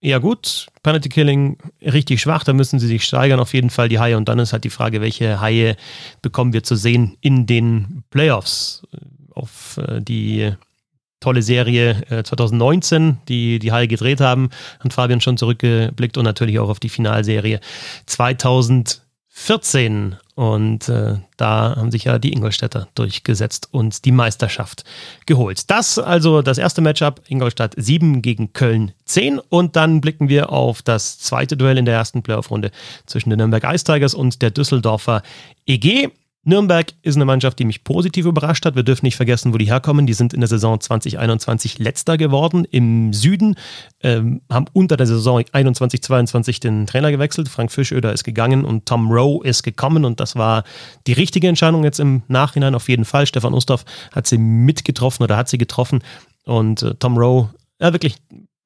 eher 0.00 0.20
gut, 0.20 0.68
Penalty 0.82 1.10
Killing 1.10 1.58
richtig 1.82 2.22
schwach, 2.22 2.44
da 2.44 2.54
müssen 2.54 2.78
sie 2.78 2.86
sich 2.86 3.04
steigern, 3.04 3.38
auf 3.38 3.52
jeden 3.52 3.68
Fall 3.68 3.90
die 3.90 3.98
Haie 3.98 4.16
und 4.16 4.26
dann 4.26 4.38
ist 4.38 4.54
halt 4.54 4.64
die 4.64 4.70
Frage, 4.70 5.02
welche 5.02 5.38
Haie 5.38 5.76
bekommen 6.22 6.54
wir 6.54 6.62
zu 6.62 6.76
sehen 6.76 7.18
in 7.20 7.44
den 7.44 8.04
Playoffs. 8.08 8.82
Auf 9.34 9.78
äh, 9.86 10.00
die 10.00 10.54
tolle 11.20 11.42
Serie 11.42 12.02
äh, 12.08 12.22
2019, 12.22 13.18
die 13.28 13.58
die 13.58 13.70
Haie 13.70 13.86
gedreht 13.86 14.22
haben, 14.22 14.48
hat 14.78 14.94
Fabian 14.94 15.20
schon 15.20 15.36
zurückgeblickt 15.36 16.16
und 16.16 16.24
natürlich 16.24 16.58
auch 16.58 16.70
auf 16.70 16.80
die 16.80 16.88
Finalserie 16.88 17.60
2014. 19.46 20.16
Und 20.34 20.88
äh, 20.88 21.16
da 21.36 21.76
haben 21.76 21.90
sich 21.90 22.04
ja 22.04 22.18
die 22.18 22.32
Ingolstädter 22.32 22.88
durchgesetzt 22.94 23.68
und 23.72 24.04
die 24.04 24.12
Meisterschaft 24.12 24.84
geholt. 25.26 25.70
Das 25.70 25.98
also 25.98 26.40
das 26.40 26.56
erste 26.56 26.80
Matchup, 26.80 27.20
Ingolstadt 27.28 27.74
7 27.76 28.22
gegen 28.22 28.52
Köln 28.52 28.92
10. 29.04 29.38
Und 29.38 29.76
dann 29.76 30.00
blicken 30.00 30.28
wir 30.28 30.50
auf 30.50 30.82
das 30.82 31.18
zweite 31.18 31.56
Duell 31.56 31.78
in 31.78 31.84
der 31.84 31.94
ersten 31.94 32.22
Playoff-Runde 32.22 32.70
zwischen 33.06 33.30
den 33.30 33.38
Nürnberg 33.38 33.64
Ice 33.64 33.84
Tigers 33.84 34.14
und 34.14 34.40
der 34.40 34.50
Düsseldorfer 34.50 35.22
EG. 35.66 36.08
Nürnberg 36.42 36.94
ist 37.02 37.16
eine 37.16 37.26
Mannschaft, 37.26 37.58
die 37.58 37.66
mich 37.66 37.84
positiv 37.84 38.24
überrascht 38.24 38.64
hat. 38.64 38.74
Wir 38.74 38.82
dürfen 38.82 39.04
nicht 39.04 39.16
vergessen, 39.16 39.52
wo 39.52 39.58
die 39.58 39.66
herkommen. 39.66 40.06
Die 40.06 40.14
sind 40.14 40.32
in 40.32 40.40
der 40.40 40.48
Saison 40.48 40.80
2021 40.80 41.78
letzter 41.78 42.16
geworden 42.16 42.64
im 42.64 43.12
Süden, 43.12 43.56
ähm, 44.02 44.40
haben 44.50 44.64
unter 44.72 44.96
der 44.96 45.06
Saison 45.06 45.40
21-22 45.40 46.60
den 46.60 46.86
Trainer 46.86 47.10
gewechselt. 47.10 47.50
Frank 47.50 47.70
Fischöder 47.70 48.12
ist 48.12 48.24
gegangen 48.24 48.64
und 48.64 48.86
Tom 48.86 49.10
Rowe 49.10 49.46
ist 49.46 49.62
gekommen 49.62 50.06
und 50.06 50.18
das 50.18 50.34
war 50.34 50.64
die 51.06 51.12
richtige 51.12 51.46
Entscheidung 51.46 51.84
jetzt 51.84 52.00
im 52.00 52.22
Nachhinein 52.28 52.74
auf 52.74 52.88
jeden 52.88 53.04
Fall. 53.04 53.26
Stefan 53.26 53.52
Ustorf 53.52 53.84
hat 54.12 54.26
sie 54.26 54.38
mitgetroffen 54.38 55.24
oder 55.24 55.36
hat 55.36 55.50
sie 55.50 55.58
getroffen 55.58 56.02
und 56.46 56.82
äh, 56.82 56.94
Tom 56.94 57.18
Rowe, 57.18 57.50
ja 57.80 57.92
wirklich 57.92 58.16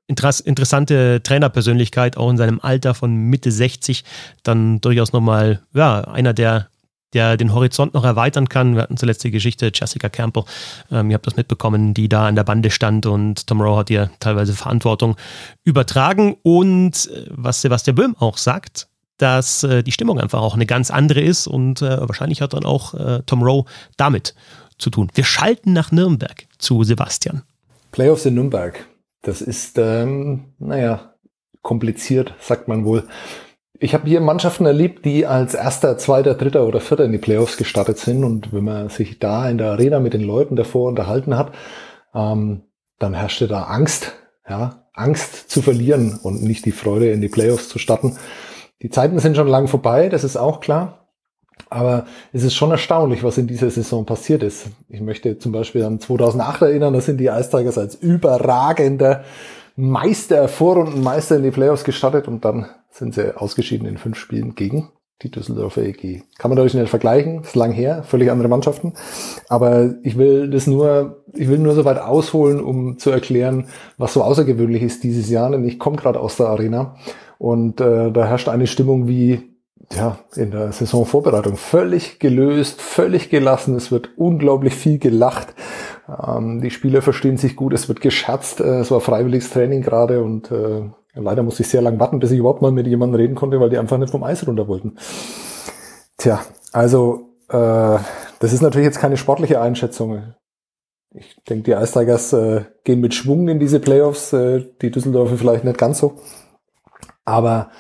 interessante 0.07 1.23
Trainerpersönlichkeit, 1.23 2.17
auch 2.17 2.31
in 2.31 2.37
seinem 2.37 2.61
Alter 2.61 2.95
von 2.95 3.15
Mitte 3.15 3.51
60, 3.51 4.05
dann 4.43 4.81
durchaus 4.81 5.13
nochmal, 5.13 5.63
ja, 5.73 6.03
einer 6.03 6.35
der 6.35 6.69
der 7.15 7.37
den 7.37 7.55
Horizont 7.55 7.95
noch 7.95 8.05
erweitern 8.05 8.49
kann. 8.49 8.75
Wir 8.75 8.83
hatten 8.83 8.97
zuletzt 8.97 9.25
die 9.25 9.31
Geschichte 9.31 9.71
Jessica 9.73 10.09
Campbell, 10.09 10.45
ähm, 10.91 11.11
ihr 11.11 11.15
habt 11.15 11.27
das 11.27 11.37
mitbekommen, 11.37 11.95
die 11.95 12.09
da 12.09 12.27
an 12.27 12.37
der 12.37 12.45
Bande 12.45 12.71
stand 12.71 13.07
und 13.07 13.47
Tom 13.47 13.61
Rowe 13.61 13.79
hat 13.79 13.91
ihr 13.91 14.11
teilweise 14.21 14.53
Verantwortung 14.53 15.17
übertragen. 15.63 16.37
Und 16.43 17.09
äh, 17.11 17.27
was 17.31 17.63
Sebastian 17.63 17.97
Böhm 17.97 18.17
auch 18.19 18.37
sagt, 18.37 18.89
dass 19.19 19.63
äh, 19.63 19.83
die 19.83 19.93
Stimmung 19.93 20.21
einfach 20.21 20.41
auch 20.41 20.55
eine 20.55 20.67
ganz 20.67 20.91
andere 20.91 21.21
ist 21.21 21.47
und 21.47 21.83
äh, 21.83 22.01
wahrscheinlich 22.01 22.43
hat 22.43 22.53
dann 22.53 22.65
auch 22.65 22.95
äh, 22.95 23.23
Tom 23.27 23.43
Rowe 23.43 23.65
damit 23.97 24.35
zu 24.79 24.91
tun. 24.91 25.11
Wir 25.15 25.25
schalten 25.25 25.73
nach 25.73 25.93
Nürnberg 25.93 26.47
zu 26.59 26.83
Sebastian. 26.83 27.43
Playoffs 27.93 28.27
in 28.27 28.35
Nürnberg. 28.35 28.87
Das 29.23 29.41
ist, 29.41 29.79
ähm, 29.79 30.53
naja, 30.59 31.15
kompliziert, 31.63 32.35
sagt 32.41 32.69
man 32.69 32.85
wohl. 32.85 33.09
Ich 33.81 33.93
habe 33.93 34.09
hier 34.09 34.21
Mannschaften 34.21 34.67
erlebt, 34.67 35.05
die 35.05 35.27
als 35.27 35.55
erster, 35.55 35.99
zweiter, 35.99 36.35
dritter 36.35 36.65
oder 36.67 36.81
vierter 36.81 37.05
in 37.05 37.13
die 37.13 37.19
Playoffs 37.19 37.57
gestartet 37.57 37.99
sind. 37.99 38.23
Und 38.23 38.53
wenn 38.53 38.65
man 38.65 38.89
sich 38.89 39.19
da 39.19 39.49
in 39.49 39.59
der 39.59 39.73
Arena 39.73 39.99
mit 39.99 40.15
den 40.15 40.23
Leuten 40.23 40.55
davor 40.55 40.89
unterhalten 40.89 41.37
hat, 41.37 41.53
ähm, 42.15 42.63
dann 43.01 43.15
herrschte 43.15 43.49
da 43.49 43.65
Angst, 43.65 44.13
ja, 44.49 44.85
Angst 44.93 45.51
zu 45.51 45.61
verlieren 45.61 46.21
und 46.23 46.43
nicht 46.45 46.65
die 46.65 46.73
Freude, 46.73 47.11
in 47.11 47.21
die 47.21 47.29
Playoffs 47.29 47.69
zu 47.69 47.81
starten. 47.81 48.17
Die 48.81 48.91
Zeiten 48.91 49.19
sind 49.19 49.37
schon 49.37 49.49
lang 49.49 49.67
vorbei, 49.67 50.09
das 50.09 50.23
ist 50.23 50.37
auch 50.37 50.61
klar. 50.61 51.09
Aber 51.69 52.07
es 52.33 52.45
ist 52.45 52.55
schon 52.55 52.71
erstaunlich, 52.71 53.25
was 53.25 53.39
in 53.39 53.49
dieser 53.49 53.71
Saison 53.71 54.07
passiert 54.07 54.45
ist. 54.45 54.67
Ich 54.89 55.01
möchte 55.01 55.39
zum 55.39 55.51
Beispiel 55.51 55.83
an 55.85 55.99
2008 55.99 56.63
erinnern, 56.63 56.95
da 56.95 57.01
sind 57.01 57.19
die 57.19 57.27
Ice 57.27 57.51
Tigers 57.51 57.79
als 57.79 57.97
überragender 57.97 59.25
Meister, 59.77 60.49
Vorrundenmeister 60.49 61.37
in 61.37 61.43
die 61.43 61.51
Playoffs 61.51 61.85
gestartet 61.85 62.29
und 62.29 62.45
dann 62.45 62.67
sind 62.91 63.15
sie 63.15 63.37
ausgeschieden 63.37 63.89
in 63.89 63.99
fünf 63.99 64.17
Spielen 64.17 64.55
gegen 64.55 64.91
die 65.23 65.31
Düsseldorfer 65.31 65.83
EG. 65.83 66.23
Kann 66.39 66.51
man 66.51 66.57
dadurch 66.57 66.75
nicht 66.75 66.89
vergleichen, 66.89 67.43
ist 67.43 67.55
lang 67.57 67.73
her, 67.73 68.03
völlig 68.03 68.31
andere 68.31 68.49
Mannschaften. 68.49 68.93
Aber 69.49 69.95
ich 70.03 70.19
will 70.19 70.51
das 70.51 70.67
nur, 70.67 71.25
ich 71.33 71.49
will 71.49 71.59
nur 71.59 71.75
so 71.75 71.85
weit 71.85 71.99
ausholen, 71.99 72.61
um 72.61 72.99
zu 72.99 73.11
erklären, 73.11 73.69
was 73.97 74.13
so 74.13 74.23
außergewöhnlich 74.23 74.83
ist 74.83 75.03
dieses 75.03 75.31
Jahr. 75.31 75.51
Denn 75.51 75.65
ich 75.65 75.79
komme 75.79 75.97
gerade 75.97 76.21
aus 76.21 76.37
der 76.37 76.49
Arena 76.49 76.97
und 77.39 77.81
äh, 77.81 78.11
da 78.13 78.27
herrscht 78.27 78.49
eine 78.49 78.67
Stimmung 78.67 79.09
wie 79.09 79.55
ja, 79.93 80.19
in 80.35 80.51
der 80.51 80.73
Saisonvorbereitung 80.73 81.57
völlig 81.57 82.19
gelöst, 82.19 82.81
völlig 82.81 83.31
gelassen. 83.31 83.77
Es 83.77 83.93
wird 83.93 84.11
unglaublich 84.17 84.75
viel 84.75 84.99
gelacht. 84.99 85.55
Ähm, 86.09 86.61
die 86.61 86.71
Spieler 86.71 87.03
verstehen 87.03 87.37
sich 87.37 87.57
gut, 87.57 87.73
es 87.73 87.89
wird 87.89 88.01
gescherzt. 88.01 88.61
Äh, 88.61 88.81
es 88.81 88.91
war 88.91 89.01
freiwilliges 89.01 89.51
Training 89.51 89.83
gerade 89.83 90.23
und 90.23 90.51
äh, 90.51 90.83
leider 91.15 91.43
musste 91.43 91.63
ich 91.63 91.69
sehr 91.69 91.83
lang 91.83 91.99
warten, 91.99 92.19
bis 92.19 92.31
ich 92.31 92.39
überhaupt 92.39 92.63
mal 92.63 92.73
mit 92.73 92.87
jemandem 92.87 93.21
reden 93.21 93.35
konnte, 93.35 93.61
weil 93.61 93.71
die 93.71 93.79
einfach 93.79 93.99
nicht 93.99 94.11
vom 94.11 94.23
Eis 94.23 94.47
runter 94.47 94.69
wollten. 94.69 94.97
Tja, 96.19 96.41
also 96.73 97.31
äh, 97.49 97.99
das 98.39 98.53
ist 98.53 98.63
natürlich 98.63 98.87
jetzt 98.87 99.01
keine 99.01 99.17
sportliche 99.17 99.61
Einschätzung. 99.61 100.35
Ich 101.15 101.37
denke, 101.49 101.63
die 101.63 101.81
Ice 101.81 101.99
Tigers 101.99 102.33
äh, 102.33 102.65
gehen 102.83 103.01
mit 103.01 103.15
Schwung 103.15 103.49
in 103.49 103.61
diese 103.61 103.79
Playoffs, 103.79 104.33
äh, 104.33 104.67
die 104.83 104.91
Düsseldorfer 104.91 105.37
vielleicht 105.37 105.65
nicht 105.65 105.79
ganz 105.79 105.99
so. 105.99 106.17
Aber 107.25 107.71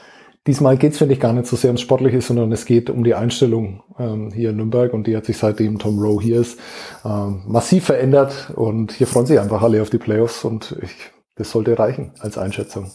Diesmal 0.46 0.76
geht 0.76 0.92
es, 0.92 0.98
finde 0.98 1.14
ich, 1.14 1.20
gar 1.20 1.32
nicht 1.32 1.46
so 1.46 1.56
sehr 1.56 1.70
ums 1.70 1.80
Sportliche, 1.80 2.20
sondern 2.20 2.52
es 2.52 2.66
geht 2.66 2.90
um 2.90 3.02
die 3.02 3.14
Einstellung 3.14 3.82
ähm, 3.98 4.30
hier 4.30 4.50
in 4.50 4.56
Nürnberg 4.56 4.92
und 4.92 5.06
die 5.06 5.16
hat 5.16 5.24
sich 5.24 5.38
seitdem 5.38 5.78
Tom 5.78 5.98
Rowe 5.98 6.22
hier 6.22 6.40
ist 6.40 6.58
ähm, 7.04 7.42
massiv 7.46 7.84
verändert 7.84 8.52
und 8.54 8.92
hier 8.92 9.06
freuen 9.06 9.24
sich 9.24 9.40
einfach 9.40 9.62
alle 9.62 9.80
auf 9.80 9.88
die 9.88 9.98
Playoffs 9.98 10.44
und 10.44 10.76
ich, 10.82 10.90
das 11.36 11.50
sollte 11.50 11.78
reichen 11.78 12.12
als 12.18 12.36
Einschätzung. 12.36 12.90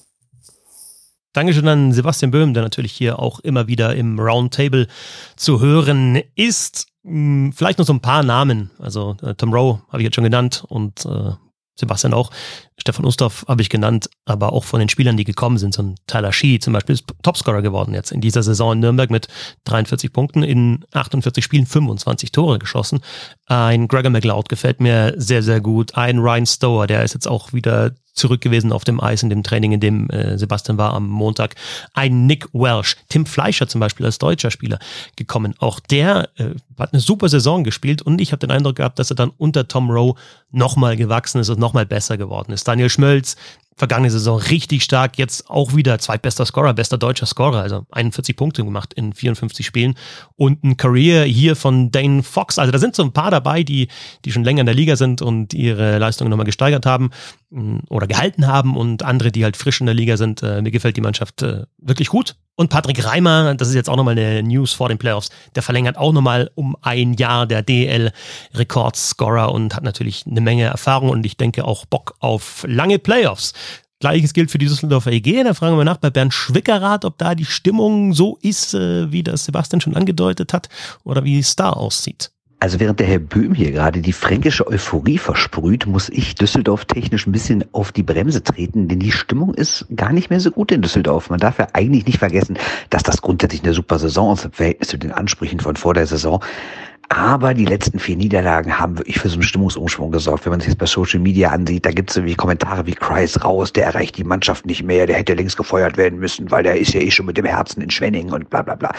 Dankeschön 1.33 1.67
an 1.67 1.91
Sebastian 1.91 2.31
Böhm, 2.31 2.53
der 2.53 2.63
natürlich 2.63 2.91
hier 2.91 3.17
auch 3.17 3.39
immer 3.39 3.67
wieder 3.67 3.95
im 3.95 4.19
Roundtable 4.19 4.87
zu 5.35 5.59
hören 5.59 6.21
ist. 6.35 6.87
Hm, 7.03 7.51
vielleicht 7.53 7.79
noch 7.79 7.85
so 7.85 7.93
ein 7.93 8.01
paar 8.01 8.23
Namen. 8.23 8.69
Also 8.77 9.15
äh, 9.23 9.33
Tom 9.33 9.53
Rowe 9.53 9.81
habe 9.89 9.99
ich 10.01 10.05
jetzt 10.05 10.15
schon 10.15 10.23
genannt 10.23 10.65
und 10.67 11.05
äh, 11.05 11.31
Sebastian 11.79 12.13
auch. 12.13 12.31
Stefan 12.79 13.05
Ustorf 13.05 13.45
habe 13.47 13.61
ich 13.61 13.69
genannt, 13.69 14.09
aber 14.25 14.53
auch 14.53 14.63
von 14.63 14.79
den 14.79 14.89
Spielern, 14.89 15.17
die 15.17 15.23
gekommen 15.23 15.57
sind. 15.57 15.73
So 15.73 15.83
ein 15.83 15.95
Tyler 16.07 16.31
Shee 16.31 16.59
zum 16.59 16.73
Beispiel 16.73 16.93
ist 16.93 17.05
Topscorer 17.23 17.61
geworden 17.61 17.93
jetzt 17.93 18.11
in 18.11 18.21
dieser 18.21 18.43
Saison 18.43 18.73
in 18.73 18.79
Nürnberg 18.79 19.09
mit 19.09 19.27
43 19.65 20.11
Punkten 20.13 20.43
in 20.43 20.85
48 20.93 21.43
Spielen 21.43 21.65
25 21.65 22.31
Tore 22.31 22.59
geschossen. 22.59 22.99
Ein 23.45 23.87
Gregor 23.87 24.11
McLeod 24.11 24.49
gefällt 24.49 24.79
mir 24.79 25.13
sehr, 25.17 25.43
sehr 25.43 25.61
gut. 25.61 25.95
Ein 25.95 26.19
Ryan 26.19 26.45
Stower, 26.45 26.87
der 26.87 27.03
ist 27.03 27.13
jetzt 27.13 27.27
auch 27.27 27.53
wieder 27.53 27.91
zurück 28.19 28.41
gewesen 28.41 28.71
auf 28.71 28.83
dem 28.83 28.99
Eis 28.99 29.23
in 29.23 29.29
dem 29.29 29.43
Training, 29.43 29.71
in 29.71 29.79
dem 29.79 30.09
äh, 30.09 30.37
Sebastian 30.37 30.77
war 30.77 30.93
am 30.93 31.07
Montag. 31.07 31.55
Ein 31.93 32.27
Nick 32.27 32.49
Welsh, 32.53 32.97
Tim 33.07 33.25
Fleischer 33.25 33.67
zum 33.67 33.79
Beispiel 33.79 34.05
als 34.05 34.17
deutscher 34.19 34.51
Spieler 34.51 34.77
gekommen. 35.15 35.55
Auch 35.59 35.79
der 35.79 36.29
äh, 36.35 36.49
hat 36.77 36.93
eine 36.93 37.01
super 37.01 37.29
Saison 37.29 37.63
gespielt 37.63 38.01
und 38.01 38.19
ich 38.19 38.31
habe 38.31 38.39
den 38.39 38.51
Eindruck 38.51 38.75
gehabt, 38.75 38.99
dass 38.99 39.09
er 39.09 39.15
dann 39.15 39.31
unter 39.37 39.67
Tom 39.67 39.89
Rowe 39.89 40.15
nochmal 40.51 40.97
gewachsen 40.97 41.39
ist 41.39 41.49
und 41.49 41.59
nochmal 41.59 41.85
besser 41.85 42.17
geworden 42.17 42.51
ist. 42.51 42.67
Daniel 42.69 42.89
Schmölz, 42.89 43.35
vergangene 43.79 44.11
Saison 44.11 44.37
richtig 44.37 44.83
stark, 44.83 45.17
jetzt 45.17 45.49
auch 45.49 45.73
wieder 45.73 45.97
zweitbester 45.99 46.45
Scorer, 46.45 46.73
bester 46.73 46.97
deutscher 46.97 47.25
Scorer, 47.25 47.61
also 47.61 47.85
41 47.91 48.35
Punkte 48.35 48.63
gemacht 48.65 48.93
in 48.93 49.13
54 49.13 49.65
Spielen 49.65 49.95
und 50.35 50.63
ein 50.65 50.75
Career 50.75 51.23
hier 51.23 51.55
von 51.55 51.89
Dane 51.89 52.21
Fox. 52.21 52.59
Also 52.59 52.73
da 52.73 52.77
sind 52.77 52.95
so 52.95 53.03
ein 53.03 53.13
paar 53.13 53.31
dabei, 53.31 53.63
die, 53.63 53.87
die 54.25 54.33
schon 54.33 54.43
länger 54.43 54.59
in 54.59 54.65
der 54.65 54.75
Liga 54.75 54.97
sind 54.97 55.21
und 55.21 55.53
ihre 55.53 55.97
Leistungen 55.97 56.29
nochmal 56.29 56.45
gesteigert 56.45 56.85
haben 56.85 57.11
mm, 57.51 57.77
oder 57.89 58.05
gehalten 58.05 58.47
haben 58.47 58.75
und 58.75 59.03
andere, 59.03 59.31
die 59.31 59.45
halt 59.45 59.55
frisch 59.55 59.79
in 59.79 59.85
der 59.85 59.95
Liga 59.95 60.17
sind. 60.17 60.43
Äh, 60.43 60.61
mir 60.61 60.71
gefällt 60.71 60.97
die 60.97 61.01
Mannschaft 61.01 61.41
äh, 61.41 61.63
wirklich 61.77 62.09
gut. 62.09 62.35
Und 62.59 62.69
Patrick 62.69 63.05
Reimer, 63.05 63.55
das 63.55 63.69
ist 63.69 63.75
jetzt 63.75 63.89
auch 63.89 63.95
nochmal 63.95 64.19
eine 64.19 64.43
News 64.43 64.73
vor 64.73 64.89
den 64.89 64.97
Playoffs, 64.97 65.29
der 65.55 65.63
verlängert 65.63 65.95
auch 65.95 66.11
nochmal 66.11 66.51
um 66.55 66.75
ein 66.81 67.13
Jahr 67.13 67.47
der 67.47 67.61
DL-Rekordscorer 67.61 69.53
und 69.53 69.77
hat 69.77 69.83
natürlich 69.85 70.25
eine 70.27 70.41
Menge 70.41 70.65
Erfahrung 70.65 71.09
und 71.09 71.25
ich 71.25 71.37
denke 71.37 71.63
auch 71.63 71.85
Bock 71.85 72.15
auf 72.19 72.65
lange 72.67 72.99
Playoffs. 72.99 73.53
Gleiches 73.99 74.33
gilt 74.33 74.49
für 74.49 74.57
die 74.57 74.67
Düsseldorfer 74.67 75.11
EG. 75.11 75.43
Da 75.43 75.53
fragen 75.53 75.77
wir 75.77 75.83
nach 75.83 75.97
bei 75.97 76.09
Bernd 76.09 76.33
Schwickerath, 76.33 77.03
ob 77.03 77.17
da 77.17 77.35
die 77.35 77.45
Stimmung 77.45 78.13
so 78.13 78.37
ist, 78.41 78.73
äh, 78.73 79.11
wie 79.11 79.23
das 79.23 79.45
Sebastian 79.45 79.81
schon 79.81 79.95
angedeutet 79.95 80.53
hat, 80.53 80.69
oder 81.03 81.25
wie 81.25 81.37
es 81.37 81.57
da 81.57 81.71
aussieht. 81.71 82.31
Also 82.61 82.81
während 82.81 82.99
der 82.99 83.07
Herr 83.07 83.19
Böhm 83.19 83.53
hier 83.53 83.71
gerade 83.71 84.01
die 84.01 84.11
fränkische 84.11 84.67
Euphorie 84.67 85.17
versprüht, 85.17 85.85
muss 85.85 86.09
ich 86.09 86.35
Düsseldorf 86.35 86.83
technisch 86.85 87.25
ein 87.25 87.31
bisschen 87.31 87.63
auf 87.73 87.93
die 87.93 88.03
Bremse 88.03 88.43
treten, 88.43 88.89
denn 88.89 88.99
die 88.99 89.13
Stimmung 89.13 89.53
ist 89.53 89.85
gar 89.95 90.11
nicht 90.11 90.29
mehr 90.29 90.41
so 90.41 90.51
gut 90.51 90.73
in 90.73 90.81
Düsseldorf. 90.81 91.29
Man 91.29 91.39
darf 91.39 91.57
ja 91.57 91.67
eigentlich 91.71 92.05
nicht 92.05 92.19
vergessen, 92.19 92.57
dass 92.89 93.03
das 93.03 93.21
grundsätzlich 93.21 93.63
eine 93.63 93.73
super 93.73 93.97
Saison 93.97 94.33
ist 94.33 94.43
im 94.43 94.51
Verhältnis 94.51 94.89
zu 94.89 94.97
den 94.97 95.13
Ansprüchen 95.13 95.61
von 95.61 95.77
vor 95.77 95.93
der 95.93 96.05
Saison. 96.05 96.43
Aber 97.09 97.55
die 97.55 97.65
letzten 97.65 97.97
vier 97.97 98.15
Niederlagen 98.15 98.77
haben 98.77 98.99
wirklich 98.99 99.19
für 99.19 99.29
so 99.29 99.33
einen 99.33 99.43
Stimmungsumschwung 99.43 100.11
gesorgt. 100.11 100.45
Wenn 100.45 100.51
man 100.51 100.59
sich 100.59 100.69
das 100.69 100.75
bei 100.75 100.85
Social 100.85 101.19
Media 101.19 101.49
ansieht, 101.49 101.83
da 101.85 101.91
gibt 101.91 102.11
es 102.11 102.17
irgendwie 102.17 102.35
Kommentare 102.35 102.85
wie 102.85 102.93
Kreis 102.93 103.43
raus, 103.43 103.73
der 103.73 103.85
erreicht 103.85 104.17
die 104.17 104.23
Mannschaft 104.23 104.67
nicht 104.67 104.83
mehr, 104.83 105.07
der 105.07 105.17
hätte 105.17 105.33
längst 105.33 105.57
gefeuert 105.57 105.97
werden 105.97 106.19
müssen, 106.19 106.51
weil 106.51 106.61
der 106.61 106.79
ist 106.79 106.93
ja 106.93 107.01
eh 107.01 107.09
schon 107.09 107.25
mit 107.25 107.35
dem 107.37 107.45
Herzen 107.45 107.81
in 107.81 107.89
Schwenning 107.89 108.31
und 108.31 108.51
bla 108.51 108.61
bla 108.61 108.75
bla. 108.75 108.93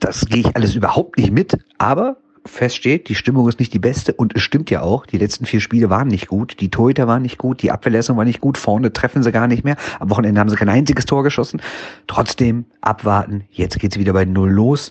Das 0.00 0.26
gehe 0.26 0.40
ich 0.40 0.56
alles 0.56 0.74
überhaupt 0.74 1.16
nicht 1.18 1.30
mit, 1.30 1.56
aber 1.78 2.16
feststeht, 2.44 3.08
die 3.08 3.14
Stimmung 3.14 3.48
ist 3.48 3.60
nicht 3.60 3.72
die 3.72 3.78
beste 3.78 4.12
und 4.12 4.34
es 4.34 4.42
stimmt 4.42 4.68
ja 4.68 4.82
auch, 4.82 5.06
die 5.06 5.18
letzten 5.18 5.46
vier 5.46 5.60
Spiele 5.60 5.88
waren 5.88 6.08
nicht 6.08 6.26
gut, 6.26 6.56
die 6.58 6.68
Torhüter 6.68 7.06
waren 7.06 7.22
nicht 7.22 7.38
gut, 7.38 7.62
die 7.62 7.70
Abwehrleistung 7.70 8.16
war 8.16 8.24
nicht 8.24 8.40
gut, 8.40 8.58
vorne 8.58 8.92
treffen 8.92 9.22
sie 9.22 9.30
gar 9.30 9.46
nicht 9.46 9.62
mehr, 9.62 9.76
am 10.00 10.10
Wochenende 10.10 10.40
haben 10.40 10.50
sie 10.50 10.56
kein 10.56 10.68
einziges 10.68 11.06
Tor 11.06 11.22
geschossen. 11.22 11.62
Trotzdem 12.08 12.64
abwarten, 12.80 13.44
jetzt 13.52 13.78
geht's 13.78 13.98
wieder 13.98 14.12
bei 14.12 14.24
Null 14.24 14.50
los 14.50 14.90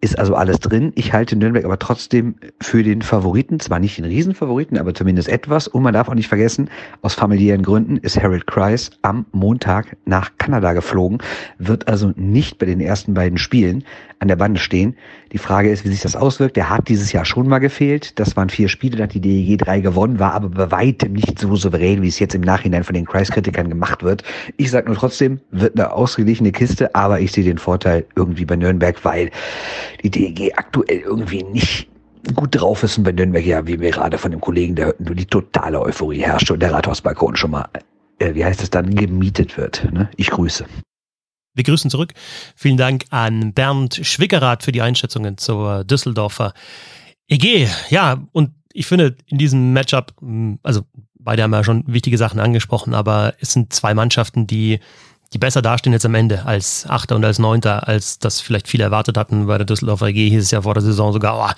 ist 0.00 0.18
also 0.18 0.34
alles 0.34 0.60
drin. 0.60 0.92
Ich 0.94 1.12
halte 1.12 1.34
Nürnberg 1.36 1.64
aber 1.64 1.78
trotzdem 1.78 2.36
für 2.60 2.82
den 2.82 3.02
Favoriten, 3.02 3.58
zwar 3.58 3.80
nicht 3.80 3.98
den 3.98 4.04
Riesenfavoriten, 4.04 4.78
aber 4.78 4.94
zumindest 4.94 5.28
etwas. 5.28 5.66
Und 5.66 5.82
man 5.82 5.94
darf 5.94 6.08
auch 6.08 6.14
nicht 6.14 6.28
vergessen, 6.28 6.70
aus 7.02 7.14
familiären 7.14 7.62
Gründen 7.62 7.96
ist 7.96 8.20
Harold 8.22 8.46
Kreis 8.46 8.90
am 9.02 9.26
Montag 9.32 9.96
nach 10.04 10.30
Kanada 10.38 10.72
geflogen, 10.72 11.18
wird 11.58 11.88
also 11.88 12.12
nicht 12.16 12.58
bei 12.58 12.66
den 12.66 12.80
ersten 12.80 13.14
beiden 13.14 13.38
Spielen 13.38 13.84
an 14.20 14.28
der 14.28 14.36
Bande 14.36 14.60
stehen. 14.60 14.96
Die 15.32 15.38
Frage 15.38 15.70
ist, 15.70 15.84
wie 15.84 15.88
sich 15.88 16.00
das 16.00 16.16
auswirkt. 16.16 16.56
Der 16.56 16.70
hat 16.70 16.88
dieses 16.88 17.12
Jahr 17.12 17.24
schon 17.24 17.48
mal 17.48 17.58
gefehlt. 17.58 18.18
Das 18.18 18.36
waren 18.36 18.48
vier 18.48 18.68
Spiele, 18.68 18.96
da 18.96 19.04
hat 19.04 19.14
die 19.14 19.20
DEG 19.20 19.58
drei 19.58 19.80
gewonnen, 19.80 20.18
war 20.18 20.34
aber 20.34 20.48
bei 20.48 20.70
weitem 20.70 21.12
nicht 21.12 21.38
so 21.38 21.54
souverän, 21.56 22.02
wie 22.02 22.08
es 22.08 22.18
jetzt 22.18 22.34
im 22.34 22.40
Nachhinein 22.40 22.84
von 22.84 22.94
den 22.94 23.04
Kreis-Kritikern 23.04 23.68
gemacht 23.68 24.02
wird. 24.02 24.22
Ich 24.56 24.70
sage 24.70 24.86
nur 24.86 24.96
trotzdem, 24.96 25.40
wird 25.50 25.78
eine 25.78 25.92
ausgeglichene 25.92 26.52
Kiste, 26.52 26.94
aber 26.94 27.20
ich 27.20 27.32
sehe 27.32 27.44
den 27.44 27.58
Vorteil 27.58 28.04
irgendwie 28.16 28.44
bei 28.44 28.56
Nürnberg, 28.56 29.04
weil 29.04 29.30
die 30.02 30.10
DEG 30.10 30.52
aktuell 30.56 31.00
irgendwie 31.00 31.44
nicht 31.44 31.88
gut 32.34 32.60
drauf 32.60 32.82
ist 32.82 32.98
und 32.98 33.04
bei 33.04 33.12
Nürnberg 33.12 33.44
ja, 33.44 33.66
wie 33.66 33.80
wir 33.80 33.90
gerade 33.90 34.18
von 34.18 34.30
dem 34.30 34.40
Kollegen 34.40 34.74
der 34.74 34.94
die 34.98 35.26
totale 35.26 35.80
Euphorie 35.80 36.20
herrscht 36.20 36.50
und 36.50 36.60
der 36.60 36.72
Rathausbalkon 36.72 37.36
schon 37.36 37.52
mal, 37.52 37.68
äh, 38.18 38.34
wie 38.34 38.44
heißt 38.44 38.62
es 38.62 38.70
dann, 38.70 38.94
gemietet 38.94 39.56
wird. 39.56 39.88
Ne? 39.92 40.10
Ich 40.16 40.30
grüße. 40.30 40.64
Wir 41.54 41.64
grüßen 41.64 41.90
zurück. 41.90 42.14
Vielen 42.54 42.76
Dank 42.76 43.04
an 43.10 43.52
Bernd 43.52 44.00
Schwickerath 44.02 44.62
für 44.62 44.72
die 44.72 44.82
Einschätzungen 44.82 45.38
zur 45.38 45.84
Düsseldorfer 45.84 46.54
EG. 47.28 47.68
Ja, 47.90 48.22
und 48.32 48.52
ich 48.72 48.86
finde 48.86 49.16
in 49.26 49.38
diesem 49.38 49.72
Matchup, 49.72 50.14
hm, 50.20 50.58
also 50.62 50.82
beide 51.18 51.42
haben 51.42 51.52
ja 51.52 51.64
schon 51.64 51.84
wichtige 51.86 52.18
Sachen 52.18 52.40
angesprochen, 52.40 52.94
aber 52.94 53.34
es 53.40 53.52
sind 53.52 53.72
zwei 53.72 53.94
Mannschaften, 53.94 54.46
die 54.46 54.80
die 55.32 55.38
besser 55.38 55.60
dastehen 55.60 55.92
jetzt 55.92 56.06
am 56.06 56.14
Ende 56.14 56.46
als 56.46 56.86
Achter 56.88 57.14
und 57.14 57.24
als 57.24 57.38
Neunter, 57.38 57.86
als 57.86 58.18
das 58.18 58.40
vielleicht 58.40 58.66
viele 58.66 58.84
erwartet 58.84 59.18
hatten. 59.18 59.46
Bei 59.46 59.58
der 59.58 59.66
Düsseldorfer 59.66 60.06
EG 60.06 60.30
hieß 60.30 60.42
es 60.42 60.50
ja 60.50 60.62
vor 60.62 60.74
der 60.74 60.82
Saison 60.82 61.12
sogar, 61.12 61.38
oh, 61.38 61.52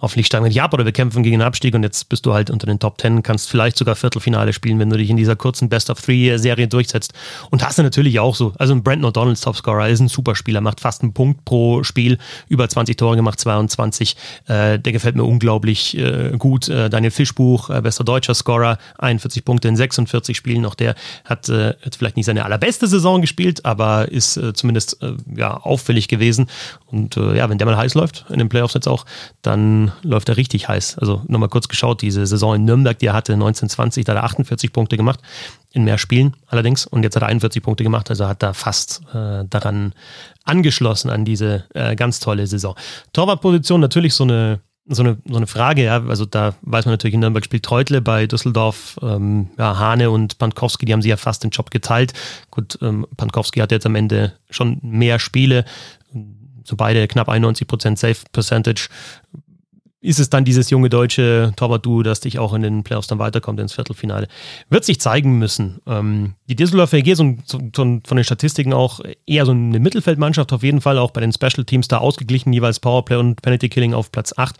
hoffentlich 0.00 0.26
steigen 0.26 0.44
wir 0.44 0.48
nicht 0.48 0.62
ab 0.62 0.72
oder 0.72 0.84
wir 0.84 0.92
kämpfen 0.92 1.22
gegen 1.22 1.38
den 1.38 1.46
Abstieg 1.46 1.74
und 1.74 1.82
jetzt 1.82 2.08
bist 2.08 2.26
du 2.26 2.32
halt 2.32 2.50
unter 2.50 2.66
den 2.66 2.78
Top 2.78 2.98
Ten, 2.98 3.22
kannst 3.22 3.50
vielleicht 3.50 3.76
sogar 3.76 3.96
Viertelfinale 3.96 4.52
spielen, 4.52 4.78
wenn 4.78 4.90
du 4.90 4.96
dich 4.96 5.10
in 5.10 5.16
dieser 5.16 5.36
kurzen 5.36 5.68
Best-of-Three-Serie 5.68 6.68
durchsetzt. 6.68 7.12
Und 7.50 7.64
hast 7.64 7.78
du 7.78 7.82
natürlich 7.82 8.18
auch 8.20 8.34
so. 8.34 8.52
Also 8.58 8.74
ein 8.74 8.82
Brandon 8.82 9.10
O'Donnell 9.10 9.40
Topscorer 9.40 9.88
ist 9.88 10.00
ein 10.00 10.08
Superspieler, 10.08 10.60
macht 10.60 10.80
fast 10.80 11.02
einen 11.02 11.12
Punkt 11.12 11.44
pro 11.44 11.82
Spiel, 11.82 12.18
über 12.48 12.68
20 12.68 12.96
Tore 12.96 13.16
gemacht, 13.16 13.40
22. 13.40 14.16
Äh, 14.46 14.78
der 14.78 14.92
gefällt 14.92 15.16
mir 15.16 15.24
unglaublich 15.24 15.96
äh, 15.96 16.32
gut. 16.38 16.68
Äh, 16.68 16.88
Daniel 16.90 17.10
Fischbuch, 17.10 17.70
äh, 17.70 17.80
bester 17.80 18.04
deutscher 18.04 18.34
Scorer, 18.34 18.78
41 18.98 19.44
Punkte 19.44 19.68
in 19.68 19.76
46 19.76 20.36
Spielen. 20.36 20.64
Auch 20.64 20.74
der 20.74 20.94
hat 21.24 21.48
äh, 21.48 21.74
jetzt 21.84 21.96
vielleicht 21.96 22.16
nicht 22.16 22.26
seine 22.26 22.44
allerbeste 22.44 22.86
Saison 22.86 23.20
gespielt, 23.20 23.64
aber 23.64 24.10
ist 24.10 24.36
äh, 24.36 24.52
zumindest 24.52 24.98
ja, 25.34 25.56
auffällig 25.56 26.08
gewesen. 26.08 26.46
Und 26.86 27.16
ja, 27.16 27.48
wenn 27.48 27.58
der 27.58 27.66
mal 27.66 27.76
heiß 27.76 27.94
läuft, 27.94 28.24
in 28.30 28.38
den 28.38 28.48
Playoffs 28.48 28.74
jetzt 28.74 28.88
auch, 28.88 29.04
dann 29.42 29.89
läuft 30.02 30.28
er 30.28 30.36
richtig 30.36 30.68
heiß. 30.68 30.98
Also 30.98 31.22
nochmal 31.26 31.48
kurz 31.48 31.68
geschaut, 31.68 32.02
diese 32.02 32.26
Saison 32.26 32.54
in 32.54 32.64
Nürnberg, 32.64 32.98
die 32.98 33.06
er 33.06 33.12
hatte 33.12 33.32
1920, 33.32 34.04
da 34.04 34.12
hat 34.12 34.18
er 34.18 34.24
48 34.24 34.72
Punkte 34.72 34.96
gemacht, 34.96 35.20
in 35.72 35.84
mehr 35.84 35.98
Spielen 35.98 36.36
allerdings. 36.46 36.86
Und 36.86 37.02
jetzt 37.02 37.16
hat 37.16 37.22
er 37.22 37.28
41 37.28 37.62
Punkte 37.62 37.84
gemacht, 37.84 38.10
also 38.10 38.26
hat 38.26 38.42
er 38.42 38.54
fast 38.54 39.02
äh, 39.14 39.44
daran 39.48 39.92
angeschlossen 40.44 41.10
an 41.10 41.24
diese 41.24 41.64
äh, 41.74 41.96
ganz 41.96 42.20
tolle 42.20 42.46
Saison. 42.46 42.74
Torwartposition 43.12 43.80
natürlich 43.80 44.14
so 44.14 44.24
eine 44.24 44.60
so 44.92 45.04
eine, 45.04 45.18
so 45.24 45.36
eine 45.36 45.46
Frage, 45.46 45.84
ja, 45.84 46.02
also 46.04 46.26
da 46.26 46.54
weiß 46.62 46.84
man 46.84 46.94
natürlich, 46.94 47.14
in 47.14 47.20
Nürnberg 47.20 47.44
spielt 47.44 47.62
Treutle, 47.64 48.00
bei 48.00 48.26
Düsseldorf, 48.26 48.98
ähm, 49.02 49.50
ja, 49.56 49.78
Hane 49.78 50.10
und 50.10 50.38
Pankowski, 50.38 50.84
die 50.84 50.92
haben 50.92 51.02
sich 51.02 51.10
ja 51.10 51.16
fast 51.16 51.44
den 51.44 51.50
Job 51.50 51.70
geteilt. 51.70 52.12
Gut, 52.50 52.76
ähm, 52.82 53.06
Pankowski 53.16 53.60
hat 53.60 53.70
jetzt 53.70 53.86
am 53.86 53.94
Ende 53.94 54.32
schon 54.50 54.78
mehr 54.82 55.20
Spiele, 55.20 55.64
so 56.64 56.76
beide 56.76 57.06
knapp 57.08 57.28
91% 57.28 57.96
Safe 57.96 58.16
Percentage 58.32 58.88
ist 60.02 60.18
es 60.18 60.30
dann 60.30 60.44
dieses 60.44 60.70
junge 60.70 60.88
deutsche 60.88 61.52
Torwart-Duo, 61.56 62.02
das 62.02 62.20
dich 62.20 62.38
auch 62.38 62.54
in 62.54 62.62
den 62.62 62.82
Playoffs 62.84 63.06
dann 63.06 63.18
weiterkommt 63.18 63.60
ins 63.60 63.74
Viertelfinale. 63.74 64.28
Wird 64.70 64.84
sich 64.84 65.00
zeigen 65.00 65.38
müssen. 65.38 65.80
Ähm, 65.86 66.34
die 66.48 66.56
Düsseldorfer 66.56 66.98
EG 66.98 67.14
so, 67.14 67.36
so, 67.44 67.58
von 67.74 68.16
den 68.16 68.24
Statistiken 68.24 68.72
auch 68.72 69.00
eher 69.26 69.44
so 69.44 69.52
eine 69.52 69.78
Mittelfeldmannschaft, 69.78 70.52
auf 70.52 70.62
jeden 70.62 70.80
Fall 70.80 70.98
auch 70.98 71.10
bei 71.10 71.20
den 71.20 71.32
Special 71.32 71.64
Teams 71.64 71.88
da 71.88 71.98
ausgeglichen, 71.98 72.52
jeweils 72.52 72.80
Powerplay 72.80 73.16
und 73.16 73.42
Penalty 73.42 73.68
Killing 73.68 73.92
auf 73.92 74.10
Platz 74.10 74.32
8. 74.36 74.56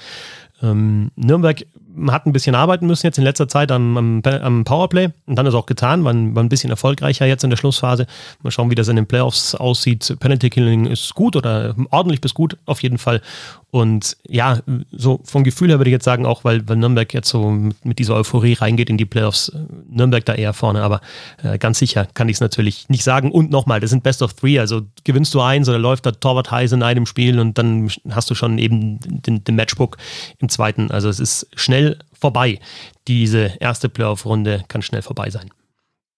Ähm, 0.62 1.10
Nürnberg 1.16 1.64
hat 2.08 2.26
ein 2.26 2.32
bisschen 2.32 2.54
arbeiten 2.54 2.86
müssen 2.86 3.06
jetzt 3.06 3.18
in 3.18 3.24
letzter 3.24 3.48
Zeit 3.48 3.72
am, 3.72 3.96
am, 3.96 4.22
am 4.22 4.64
Powerplay 4.64 5.08
und 5.26 5.36
dann 5.36 5.46
ist 5.46 5.54
auch 5.54 5.66
getan, 5.66 6.04
war 6.04 6.14
war 6.14 6.42
ein, 6.42 6.48
bisschen 6.48 6.70
erfolgreicher 6.70 7.26
jetzt 7.26 7.44
in 7.44 7.50
der 7.50 7.56
Schlussphase. 7.56 8.06
Mal 8.42 8.50
schauen, 8.50 8.70
wie 8.70 8.74
das 8.74 8.88
in 8.88 8.96
den 8.96 9.06
Playoffs 9.06 9.54
aussieht. 9.54 10.16
Penalty 10.20 10.50
Killing 10.50 10.86
ist 10.86 11.14
gut 11.14 11.36
oder 11.36 11.74
ordentlich 11.90 12.20
bis 12.20 12.34
gut 12.34 12.56
auf 12.66 12.82
jeden 12.82 12.98
Fall. 12.98 13.22
Und 13.70 14.16
ja, 14.26 14.58
so 14.90 15.20
vom 15.24 15.44
Gefühl 15.44 15.68
her 15.68 15.78
würde 15.78 15.90
ich 15.90 15.94
jetzt 15.94 16.04
sagen, 16.04 16.26
auch 16.26 16.42
weil, 16.42 16.68
weil 16.68 16.76
Nürnberg 16.76 17.12
jetzt 17.14 17.28
so 17.28 17.50
mit, 17.50 17.84
mit 17.84 17.98
dieser 17.98 18.16
Euphorie 18.16 18.54
reingeht 18.54 18.90
in 18.90 18.96
die 18.96 19.04
Playoffs, 19.04 19.52
Nürnberg 19.88 20.24
da 20.24 20.34
eher 20.34 20.52
vorne, 20.52 20.82
aber 20.82 21.00
äh, 21.42 21.56
ganz 21.58 21.78
sicher 21.78 22.06
kann 22.14 22.28
ich 22.28 22.36
es 22.36 22.40
natürlich 22.40 22.88
nicht 22.88 23.04
sagen. 23.04 23.30
Und 23.30 23.50
nochmal, 23.50 23.78
das 23.80 23.90
sind 23.90 24.02
Best 24.02 24.22
of 24.22 24.34
Three, 24.34 24.58
also 24.58 24.82
gewinnst 25.04 25.34
du 25.34 25.40
eins 25.40 25.68
oder 25.68 25.78
läuft 25.78 26.04
der 26.04 26.18
Torwart 26.18 26.50
heiß 26.50 26.72
in 26.72 26.82
einem 26.82 27.06
Spiel 27.06 27.38
und 27.38 27.58
dann 27.58 27.90
hast 28.10 28.28
du 28.30 28.34
schon 28.34 28.58
eben 28.58 28.98
den, 29.00 29.44
den 29.44 29.54
Matchbook 29.54 29.98
im 30.38 30.48
zweiten. 30.48 30.90
Also 30.90 31.08
es 31.08 31.20
ist 31.20 31.46
schnell 31.54 31.98
vorbei. 32.12 32.58
Diese 33.06 33.52
erste 33.60 33.88
Playoff-Runde 33.88 34.64
kann 34.68 34.82
schnell 34.82 35.02
vorbei 35.02 35.30
sein. 35.30 35.50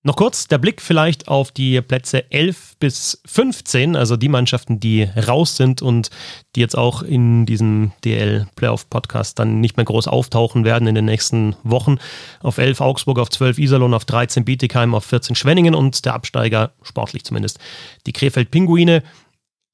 Noch 0.05 0.17
kurz 0.17 0.49
der 0.49 0.59
Blick 0.59 0.83
vielleicht 0.83 1.29
auf 1.29 1.53
die 1.53 1.81
Plätze 1.81 2.29
11 2.33 2.77
bis 2.81 3.23
15, 3.25 3.95
also 3.95 4.17
die 4.17 4.29
Mannschaften, 4.29 4.81
die 4.81 5.05
raus 5.05 5.57
sind 5.57 5.81
und 5.81 6.11
die 6.57 6.61
jetzt 6.61 6.77
auch 6.77 7.03
in 7.03 7.47
diesem 7.47 7.93
DL 8.05 8.49
Playoff 8.57 8.91
Podcast 8.91 9.39
dann 9.39 9.61
nicht 9.61 9.77
mehr 9.77 9.85
groß 9.85 10.09
auftauchen 10.09 10.65
werden 10.65 10.89
in 10.89 10.97
den 10.97 11.05
nächsten 11.05 11.55
Wochen. 11.63 11.99
Auf 12.41 12.59
11 12.59 12.81
Augsburg, 12.81 13.21
auf 13.21 13.31
12 13.31 13.59
Iserlohn, 13.59 13.95
auf 13.95 14.05
13 14.05 14.45
Bietigheim, 14.45 14.97
auf 14.97 15.05
14 15.05 15.37
Schwenningen 15.37 15.77
und 15.77 16.05
der 16.05 16.15
Absteiger, 16.15 16.73
sportlich 16.83 17.23
zumindest, 17.23 17.61
die 18.05 18.13
Krefeld 18.13 18.51
Pinguine. 18.51 19.05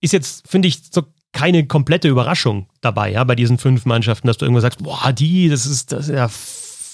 Ist 0.02 0.12
jetzt, 0.12 0.46
finde 0.46 0.68
ich, 0.68 0.82
so 0.92 1.04
keine 1.32 1.66
komplette 1.66 2.08
Überraschung 2.08 2.66
dabei, 2.82 3.12
ja, 3.12 3.24
bei 3.24 3.34
diesen 3.34 3.56
fünf 3.56 3.86
Mannschaften, 3.86 4.26
dass 4.26 4.36
du 4.36 4.44
irgendwo 4.44 4.60
sagst, 4.60 4.82
boah, 4.82 5.10
die, 5.10 5.48
das 5.48 5.64
ist, 5.64 5.90
das 5.92 6.08
ist 6.08 6.14
ja 6.14 6.28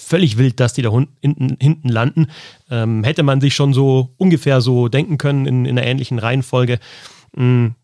völlig 0.04 0.38
wild, 0.38 0.60
dass 0.60 0.72
die 0.72 0.82
da 0.82 0.90
hinten, 0.90 1.56
hinten 1.60 1.88
landen. 1.88 2.26
Ähm, 2.70 3.04
hätte 3.04 3.22
man 3.22 3.40
sich 3.40 3.54
schon 3.54 3.72
so 3.72 4.10
ungefähr 4.16 4.60
so 4.60 4.88
denken 4.88 5.18
können 5.18 5.46
in, 5.46 5.64
in 5.64 5.78
einer 5.78 5.86
ähnlichen 5.86 6.18
Reihenfolge. 6.18 6.78
Mhm. 7.34 7.74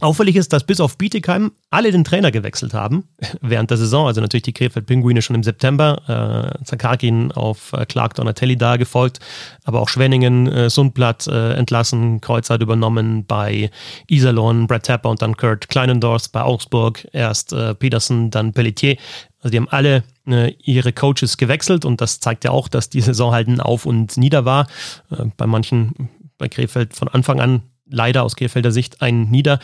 Auffällig 0.00 0.36
ist, 0.36 0.52
dass 0.52 0.64
bis 0.64 0.80
auf 0.80 0.98
Bietigheim 0.98 1.52
alle 1.70 1.90
den 1.90 2.04
Trainer 2.04 2.30
gewechselt 2.30 2.74
haben 2.74 3.04
während 3.40 3.70
der 3.70 3.78
Saison. 3.78 4.06
Also 4.06 4.20
natürlich 4.20 4.42
die 4.42 4.52
Krefeld-Pinguine 4.52 5.22
schon 5.22 5.36
im 5.36 5.42
September. 5.42 6.52
Äh, 6.60 6.64
Zakarkin 6.64 7.32
auf 7.32 7.72
äh, 7.72 7.86
Clark 7.86 8.14
Donatelli 8.14 8.56
da 8.58 8.76
gefolgt, 8.76 9.20
aber 9.64 9.80
auch 9.80 9.88
Schwenningen, 9.88 10.48
äh, 10.48 10.68
Sundblatt 10.68 11.26
äh, 11.28 11.54
entlassen, 11.54 12.20
Kreuzheit 12.20 12.60
übernommen 12.60 13.24
bei 13.24 13.70
Iserlohn, 14.06 14.66
Brad 14.66 14.84
Tapper 14.84 15.08
und 15.08 15.22
dann 15.22 15.38
Kurt 15.38 15.70
Kleinendorf 15.70 16.30
bei 16.30 16.42
Augsburg. 16.42 17.08
Erst 17.12 17.54
äh, 17.54 17.74
Peterson, 17.74 18.30
dann 18.30 18.52
Pelletier. 18.52 18.98
Also 19.38 19.52
die 19.52 19.56
haben 19.56 19.68
alle 19.70 20.04
äh, 20.26 20.52
ihre 20.62 20.92
Coaches 20.92 21.38
gewechselt 21.38 21.86
und 21.86 22.02
das 22.02 22.20
zeigt 22.20 22.44
ja 22.44 22.50
auch, 22.50 22.68
dass 22.68 22.90
die 22.90 23.00
Saison 23.00 23.32
halt 23.32 23.48
ein 23.48 23.60
Auf 23.60 23.86
und 23.86 24.18
Nieder 24.18 24.44
war. 24.44 24.66
Äh, 25.10 25.24
bei 25.38 25.46
manchen, 25.46 26.10
bei 26.36 26.48
Krefeld 26.48 26.94
von 26.94 27.08
Anfang 27.08 27.40
an 27.40 27.62
leider 27.88 28.22
aus 28.22 28.36
Krefelder 28.36 28.72
Sicht 28.72 29.02
ein 29.02 29.30
Nieder. 29.30 29.58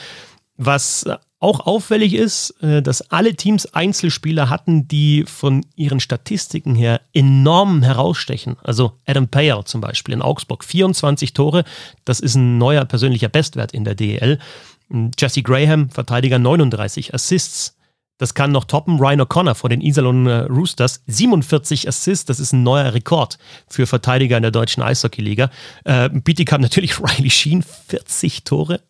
Was 0.56 1.06
auch 1.42 1.66
auffällig 1.66 2.14
ist, 2.14 2.50
äh, 2.62 2.82
dass 2.82 3.10
alle 3.10 3.34
Teams 3.34 3.66
Einzelspieler 3.74 4.48
hatten, 4.48 4.86
die 4.86 5.24
von 5.26 5.66
ihren 5.74 5.98
Statistiken 5.98 6.76
her 6.76 7.00
enorm 7.12 7.82
herausstechen. 7.82 8.56
Also 8.62 8.92
Adam 9.06 9.26
Payer 9.26 9.64
zum 9.64 9.80
Beispiel 9.80 10.14
in 10.14 10.22
Augsburg, 10.22 10.62
24 10.62 11.32
Tore, 11.32 11.64
das 12.04 12.20
ist 12.20 12.36
ein 12.36 12.58
neuer 12.58 12.84
persönlicher 12.84 13.28
Bestwert 13.28 13.72
in 13.72 13.84
der 13.84 13.96
DEL. 13.96 14.38
Jesse 15.18 15.42
Graham, 15.42 15.90
Verteidiger, 15.90 16.38
39 16.38 17.12
Assists. 17.12 17.76
Das 18.22 18.34
kann 18.34 18.52
noch 18.52 18.66
toppen. 18.66 19.00
Ryan 19.00 19.22
O'Connor 19.22 19.54
vor 19.56 19.68
den 19.68 19.80
Iserlohn 19.80 20.28
äh, 20.28 20.42
Roosters, 20.42 21.02
47 21.08 21.88
Assists, 21.88 22.24
das 22.24 22.38
ist 22.38 22.52
ein 22.52 22.62
neuer 22.62 22.94
Rekord 22.94 23.36
für 23.66 23.84
Verteidiger 23.84 24.36
in 24.36 24.42
der 24.42 24.52
deutschen 24.52 24.80
Eishockey-Liga. 24.80 25.50
Äh, 25.82 26.08
Bietigam 26.08 26.60
natürlich 26.60 27.00
Riley 27.00 27.30
Sheen, 27.30 27.64
40 27.88 28.44
Tore. 28.44 28.80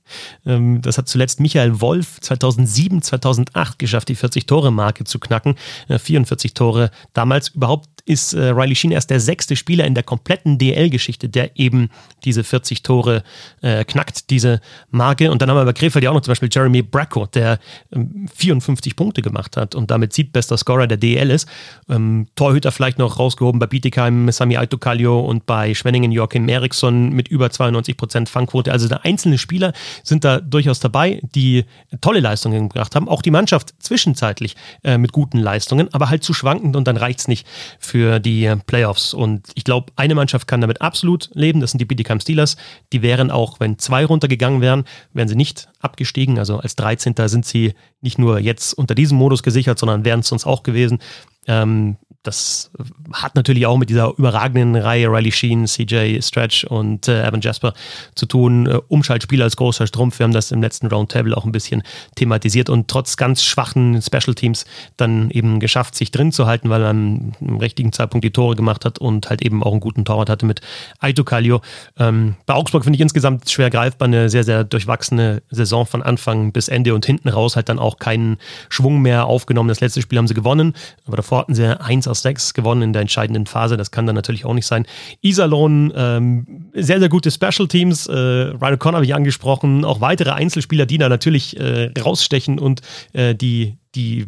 Ähm, 0.44 0.82
das 0.82 0.98
hat 0.98 1.08
zuletzt 1.08 1.40
Michael 1.40 1.80
Wolf 1.80 2.20
2007, 2.20 3.00
2008 3.00 3.78
geschafft, 3.78 4.10
die 4.10 4.16
40-Tore-Marke 4.16 5.04
zu 5.04 5.18
knacken. 5.18 5.54
Äh, 5.88 5.98
44 5.98 6.52
Tore 6.52 6.90
damals. 7.14 7.48
Überhaupt 7.48 7.88
ist 8.04 8.32
äh, 8.34 8.48
Riley 8.48 8.74
Sheen 8.74 8.90
erst 8.90 9.10
der 9.10 9.20
sechste 9.20 9.56
Spieler 9.56 9.84
in 9.84 9.94
der 9.94 10.02
kompletten 10.02 10.58
DL-Geschichte, 10.58 11.28
der 11.28 11.58
eben 11.58 11.90
diese 12.24 12.44
40 12.44 12.82
Tore 12.82 13.22
äh, 13.60 13.84
knackt, 13.84 14.30
diese 14.30 14.60
Marke. 14.90 15.30
Und 15.30 15.42
dann 15.42 15.50
haben 15.50 15.56
wir 15.56 15.64
bei 15.64 15.72
Krefeld 15.72 16.04
ja 16.04 16.10
auch 16.10 16.14
noch 16.14 16.22
zum 16.22 16.32
Beispiel 16.32 16.48
Jeremy 16.50 16.82
Bracco, 16.82 17.26
der 17.26 17.58
ähm, 17.92 18.28
54 18.34 18.96
Punkte 18.96 19.22
gemacht 19.22 19.56
hat 19.56 19.74
und 19.74 19.90
damit 19.90 20.12
bester 20.32 20.56
Scorer 20.56 20.86
der 20.86 20.98
DL 20.98 21.30
ist. 21.30 21.48
Ähm, 21.88 22.26
Torhüter 22.34 22.72
vielleicht 22.72 22.98
noch 22.98 23.18
rausgehoben 23.18 23.58
bei 23.58 23.66
Bietigheim, 23.66 24.30
Sami 24.30 24.56
Aitokalio 24.56 25.20
und 25.20 25.46
bei 25.46 25.74
Schwenningen 25.74 26.12
Joachim 26.12 26.48
Eriksson 26.48 27.10
mit 27.10 27.28
über 27.28 27.50
92 27.50 27.96
Prozent 27.96 28.28
Fangquote. 28.28 28.72
Also 28.72 28.88
der 28.88 29.04
einzelne 29.04 29.38
Spieler 29.38 29.72
sind 30.02 30.24
da 30.24 30.40
durchaus 30.40 30.80
dabei, 30.80 31.20
die 31.34 31.64
tolle 32.00 32.20
Leistungen 32.20 32.68
gebracht 32.68 32.94
haben. 32.94 33.08
Auch 33.08 33.22
die 33.22 33.30
Mannschaft 33.30 33.74
zwischenzeitlich 33.78 34.56
äh, 34.84 34.98
mit 34.98 35.12
guten 35.12 35.38
Leistungen, 35.38 35.92
aber 35.92 36.10
halt 36.10 36.24
zu 36.24 36.34
schwankend 36.34 36.76
und 36.76 36.86
dann 36.86 36.96
reicht 36.96 37.20
es 37.20 37.28
nicht 37.28 37.46
für 37.78 37.91
die 37.92 38.54
Playoffs. 38.66 39.14
Und 39.14 39.48
ich 39.54 39.64
glaube, 39.64 39.92
eine 39.96 40.14
Mannschaft 40.14 40.46
kann 40.46 40.60
damit 40.60 40.80
absolut 40.80 41.30
leben. 41.34 41.60
Das 41.60 41.72
sind 41.72 41.78
die 41.78 41.84
Bietigheim 41.84 42.20
Steelers. 42.20 42.56
Die 42.92 43.02
wären 43.02 43.30
auch, 43.30 43.60
wenn 43.60 43.78
zwei 43.78 44.04
runtergegangen 44.04 44.60
wären, 44.60 44.84
wären 45.12 45.28
sie 45.28 45.36
nicht 45.36 45.68
abgestiegen. 45.80 46.38
Also 46.38 46.58
als 46.58 46.76
13. 46.76 47.14
sind 47.26 47.46
sie 47.46 47.74
nicht 48.00 48.18
nur 48.18 48.38
jetzt 48.38 48.74
unter 48.74 48.94
diesem 48.94 49.18
Modus 49.18 49.42
gesichert, 49.42 49.78
sondern 49.78 50.04
wären 50.04 50.20
es 50.20 50.28
sonst 50.28 50.46
auch 50.46 50.62
gewesen. 50.62 50.98
Ähm, 51.46 51.96
das 52.22 52.70
hat 53.12 53.34
natürlich 53.34 53.66
auch 53.66 53.76
mit 53.76 53.90
dieser 53.90 54.14
überragenden 54.16 54.76
Reihe 54.76 55.08
Riley 55.08 55.32
Sheen, 55.32 55.66
CJ 55.66 56.20
Stretch 56.22 56.64
und 56.64 57.08
äh, 57.08 57.26
Evan 57.26 57.40
Jasper 57.40 57.74
zu 58.14 58.26
tun. 58.26 58.66
Äh, 58.66 58.78
Umschaltspieler 58.88 59.44
als 59.44 59.56
großer 59.56 59.88
Strumpf. 59.88 60.20
Wir 60.20 60.24
haben 60.24 60.32
das 60.32 60.52
im 60.52 60.62
letzten 60.62 60.86
Roundtable 60.86 61.36
auch 61.36 61.44
ein 61.44 61.52
bisschen 61.52 61.82
thematisiert 62.14 62.70
und 62.70 62.86
trotz 62.88 63.16
ganz 63.16 63.42
schwachen 63.42 64.00
Special 64.00 64.34
Teams 64.34 64.66
dann 64.96 65.30
eben 65.30 65.58
geschafft, 65.58 65.96
sich 65.96 66.12
drin 66.12 66.30
zu 66.30 66.46
halten, 66.46 66.70
weil 66.70 66.80
man 66.80 67.34
im 67.40 67.56
richtigen 67.56 67.92
Zeitpunkt 67.92 68.24
die 68.24 68.30
Tore 68.30 68.54
gemacht 68.54 68.84
hat 68.84 69.00
und 69.00 69.28
halt 69.28 69.42
eben 69.42 69.62
auch 69.64 69.72
einen 69.72 69.80
guten 69.80 70.04
Torwart 70.04 70.30
hatte 70.30 70.46
mit 70.46 70.60
Aito 71.00 71.24
Kallio. 71.24 71.60
Ähm, 71.98 72.36
bei 72.46 72.54
Augsburg 72.54 72.84
finde 72.84 72.96
ich 72.96 73.00
insgesamt 73.00 73.50
schwer 73.50 73.70
greifbar, 73.70 74.06
eine 74.06 74.28
sehr, 74.28 74.44
sehr 74.44 74.62
durchwachsene 74.62 75.42
Saison 75.50 75.86
von 75.86 76.02
Anfang 76.02 76.52
bis 76.52 76.68
Ende 76.68 76.94
und 76.94 77.04
hinten 77.04 77.28
raus 77.28 77.56
halt 77.56 77.68
dann 77.68 77.80
auch 77.80 77.98
keinen 77.98 78.38
Schwung 78.68 79.02
mehr 79.02 79.26
aufgenommen. 79.26 79.68
Das 79.68 79.80
letzte 79.80 80.02
Spiel 80.02 80.18
haben 80.18 80.28
sie 80.28 80.34
gewonnen, 80.34 80.74
aber 81.04 81.16
davor 81.16 81.40
hatten 81.40 81.54
sie 81.54 81.80
eins 81.80 82.11
aus 82.12 82.22
sechs 82.22 82.54
gewonnen 82.54 82.82
in 82.82 82.92
der 82.92 83.02
entscheidenden 83.02 83.46
Phase. 83.46 83.76
Das 83.76 83.90
kann 83.90 84.06
dann 84.06 84.14
natürlich 84.14 84.44
auch 84.44 84.54
nicht 84.54 84.66
sein. 84.66 84.86
Iserlohn, 85.20 85.92
ähm, 85.96 86.70
sehr, 86.74 87.00
sehr 87.00 87.08
gute 87.08 87.30
Special 87.30 87.66
Teams. 87.66 88.06
Äh, 88.06 88.12
Ryan 88.14 88.74
O'Connor 88.74 88.94
habe 88.94 89.04
ich 89.04 89.14
angesprochen. 89.14 89.84
Auch 89.84 90.00
weitere 90.00 90.30
Einzelspieler, 90.30 90.86
die 90.86 90.98
da 90.98 91.08
natürlich 91.08 91.58
äh, 91.58 91.90
rausstechen 92.00 92.60
und 92.60 92.82
äh, 93.12 93.34
die 93.34 93.76
die 93.94 94.26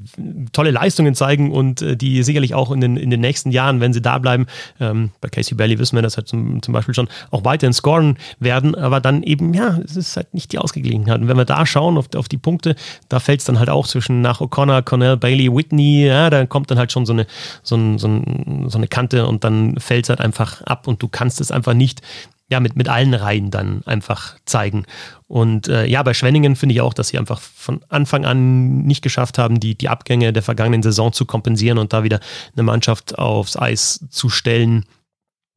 tolle 0.52 0.70
Leistungen 0.70 1.14
zeigen 1.14 1.50
und 1.50 1.80
äh, 1.80 1.96
die 1.96 2.22
sicherlich 2.22 2.54
auch 2.54 2.70
in 2.70 2.80
den, 2.80 2.96
in 2.96 3.10
den 3.10 3.20
nächsten 3.20 3.50
Jahren, 3.50 3.80
wenn 3.80 3.92
sie 3.92 4.02
da 4.02 4.18
bleiben, 4.18 4.46
ähm, 4.78 5.10
bei 5.20 5.28
Casey 5.28 5.56
Bailey 5.56 5.78
wissen 5.78 5.96
wir 5.96 6.02
das 6.02 6.16
halt 6.16 6.28
zum, 6.28 6.62
zum 6.62 6.74
Beispiel 6.74 6.94
schon, 6.94 7.08
auch 7.30 7.44
weiterhin 7.44 7.72
scoren 7.72 8.18
werden, 8.38 8.74
aber 8.74 9.00
dann 9.00 9.22
eben, 9.22 9.54
ja, 9.54 9.78
es 9.84 9.96
ist 9.96 10.16
halt 10.16 10.34
nicht 10.34 10.52
die 10.52 10.58
Ausgeglichenheit. 10.58 11.20
Und 11.20 11.28
wenn 11.28 11.36
wir 11.36 11.44
da 11.44 11.64
schauen 11.64 11.96
auf, 11.96 12.06
auf 12.14 12.28
die 12.28 12.36
Punkte, 12.36 12.76
da 13.08 13.20
fällt 13.20 13.40
es 13.40 13.46
dann 13.46 13.58
halt 13.58 13.70
auch 13.70 13.86
zwischen 13.86 14.20
nach 14.20 14.40
O'Connor, 14.40 14.82
Cornell, 14.82 15.16
Bailey, 15.16 15.54
Whitney, 15.54 16.06
ja, 16.06 16.28
da 16.30 16.44
kommt 16.46 16.70
dann 16.70 16.78
halt 16.78 16.92
schon 16.92 17.06
so 17.06 17.12
eine, 17.12 17.26
so, 17.62 17.76
ein, 17.76 17.98
so, 17.98 18.08
ein, 18.08 18.66
so 18.68 18.78
eine 18.78 18.88
Kante 18.88 19.26
und 19.26 19.44
dann 19.44 19.78
fällt 19.78 20.04
es 20.04 20.08
halt 20.10 20.20
einfach 20.20 20.60
ab 20.62 20.86
und 20.86 21.02
du 21.02 21.08
kannst 21.08 21.40
es 21.40 21.50
einfach 21.50 21.74
nicht 21.74 22.02
ja, 22.50 22.60
mit, 22.60 22.76
mit 22.76 22.88
allen 22.88 23.14
Reihen 23.14 23.50
dann 23.50 23.82
einfach 23.86 24.36
zeigen. 24.44 24.84
Und 25.26 25.68
äh, 25.68 25.86
ja, 25.86 26.02
bei 26.02 26.14
Schwenningen 26.14 26.56
finde 26.56 26.74
ich 26.74 26.80
auch, 26.80 26.94
dass 26.94 27.08
sie 27.08 27.18
einfach 27.18 27.40
von 27.40 27.82
Anfang 27.88 28.24
an 28.24 28.82
nicht 28.82 29.02
geschafft 29.02 29.38
haben, 29.38 29.60
die, 29.60 29.76
die 29.76 29.88
Abgänge 29.88 30.32
der 30.32 30.42
vergangenen 30.42 30.82
Saison 30.82 31.12
zu 31.12 31.24
kompensieren 31.24 31.78
und 31.78 31.92
da 31.92 32.04
wieder 32.04 32.20
eine 32.54 32.62
Mannschaft 32.62 33.18
aufs 33.18 33.56
Eis 33.56 34.06
zu 34.10 34.28
stellen, 34.28 34.84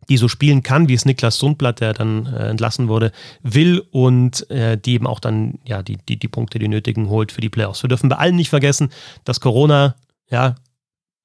die 0.09 0.17
so 0.17 0.29
spielen 0.29 0.63
kann, 0.63 0.87
wie 0.87 0.93
es 0.93 1.03
Niklas 1.03 1.37
Sundblatt, 1.37 1.81
der 1.81 1.93
dann 1.93 2.25
äh, 2.27 2.49
entlassen 2.49 2.87
wurde, 2.87 3.11
will 3.41 3.83
und 3.91 4.49
äh, 4.49 4.77
die 4.77 4.93
eben 4.93 5.07
auch 5.07 5.19
dann 5.19 5.59
ja 5.65 5.83
die, 5.83 5.97
die, 5.97 6.17
die 6.17 6.27
Punkte, 6.29 6.59
die 6.59 6.69
nötigen, 6.69 7.09
holt 7.09 7.33
für 7.33 7.41
die 7.41 7.49
Playoffs. 7.49 7.83
Wir 7.83 7.89
dürfen 7.89 8.09
bei 8.09 8.15
allen 8.15 8.37
nicht 8.37 8.49
vergessen, 8.49 8.89
dass 9.25 9.41
Corona 9.41 9.95
ja 10.29 10.55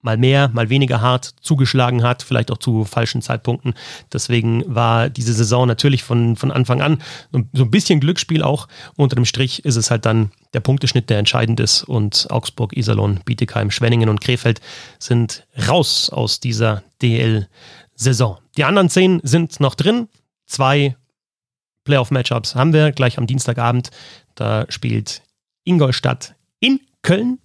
mal 0.02 0.16
mehr, 0.16 0.48
mal 0.52 0.68
weniger 0.68 1.00
hart 1.00 1.34
zugeschlagen 1.40 2.02
hat, 2.02 2.22
vielleicht 2.22 2.50
auch 2.50 2.58
zu 2.58 2.84
falschen 2.84 3.22
Zeitpunkten. 3.22 3.74
Deswegen 4.12 4.62
war 4.66 5.08
diese 5.08 5.32
Saison 5.32 5.66
natürlich 5.66 6.02
von, 6.02 6.36
von 6.36 6.50
Anfang 6.50 6.82
an 6.82 7.02
so 7.30 7.64
ein 7.64 7.70
bisschen 7.70 8.00
Glücksspiel 8.00 8.42
auch. 8.42 8.68
Unter 8.96 9.16
dem 9.16 9.24
Strich 9.24 9.64
ist 9.64 9.76
es 9.76 9.90
halt 9.90 10.04
dann 10.04 10.32
der 10.52 10.60
Punkteschnitt, 10.60 11.08
der 11.08 11.18
entscheidend 11.18 11.60
ist. 11.60 11.84
Und 11.84 12.26
Augsburg, 12.30 12.76
Iserlohn, 12.76 13.20
Bietigheim, 13.24 13.70
Schwenningen 13.70 14.08
und 14.08 14.20
Krefeld 14.20 14.60
sind 14.98 15.46
raus 15.68 16.10
aus 16.10 16.40
dieser 16.40 16.82
DL-Saison. 17.00 18.38
Die 18.56 18.64
anderen 18.64 18.90
zehn 18.90 19.20
sind 19.22 19.60
noch 19.60 19.76
drin. 19.76 20.08
Zwei 20.46 20.96
Playoff-Matchups 21.84 22.54
haben 22.54 22.72
wir 22.72 22.92
gleich 22.92 23.18
am 23.18 23.26
Dienstagabend. 23.26 23.90
Da 24.34 24.66
spielt 24.68 25.22
Ingolstadt 25.64 26.34
in 26.60 26.80
Köln 27.02 27.38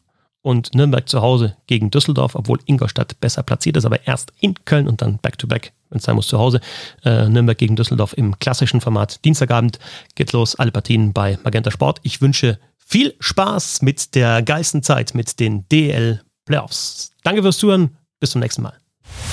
und 0.47 0.73
Nürnberg 0.73 1.09
zu 1.09 1.21
Hause 1.21 1.57
gegen 1.67 1.91
Düsseldorf, 1.91 2.33
obwohl 2.35 2.59
Ingolstadt 2.65 3.19
besser 3.19 3.43
platziert 3.43 3.75
ist, 3.75 3.83
aber 3.83 4.07
erst 4.07 4.31
in 4.39 4.55
Köln 4.63 4.87
und 4.87 5.01
dann 5.01 5.17
back-to-back, 5.17 5.73
wenn 5.89 5.97
es 5.97 6.05
sein 6.05 6.15
muss, 6.15 6.29
zu 6.29 6.39
Hause. 6.39 6.61
Äh, 7.03 7.27
Nürnberg 7.27 7.57
gegen 7.57 7.75
Düsseldorf 7.75 8.13
im 8.13 8.39
klassischen 8.39 8.79
Format. 8.79 9.25
Dienstagabend 9.25 9.77
geht 10.15 10.31
los, 10.31 10.55
alle 10.55 10.71
Partien 10.71 11.11
bei 11.11 11.37
Magenta 11.43 11.69
Sport. 11.69 11.99
Ich 12.03 12.21
wünsche 12.21 12.59
viel 12.77 13.13
Spaß 13.19 13.81
mit 13.81 14.15
der 14.15 14.41
geilsten 14.41 14.83
Zeit, 14.83 15.13
mit 15.13 15.41
den 15.41 15.67
DL 15.67 16.21
Playoffs. 16.45 17.11
Danke 17.23 17.41
fürs 17.41 17.57
Zuhören, 17.57 17.97
bis 18.21 18.31
zum 18.31 18.39
nächsten 18.39 18.61
Mal. 18.61 18.77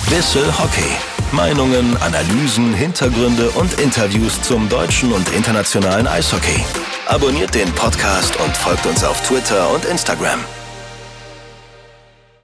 Bissel 0.09 0.45
Hockey. 0.59 0.97
Meinungen, 1.31 1.95
Analysen, 2.01 2.73
Hintergründe 2.73 3.49
und 3.51 3.79
Interviews 3.79 4.41
zum 4.41 4.67
deutschen 4.67 5.13
und 5.13 5.29
internationalen 5.33 6.07
Eishockey. 6.07 6.63
Abonniert 7.07 7.55
den 7.55 7.71
Podcast 7.71 8.35
und 8.41 8.55
folgt 8.57 8.85
uns 8.85 9.03
auf 9.03 9.25
Twitter 9.25 9.73
und 9.73 9.85
Instagram. 9.85 10.39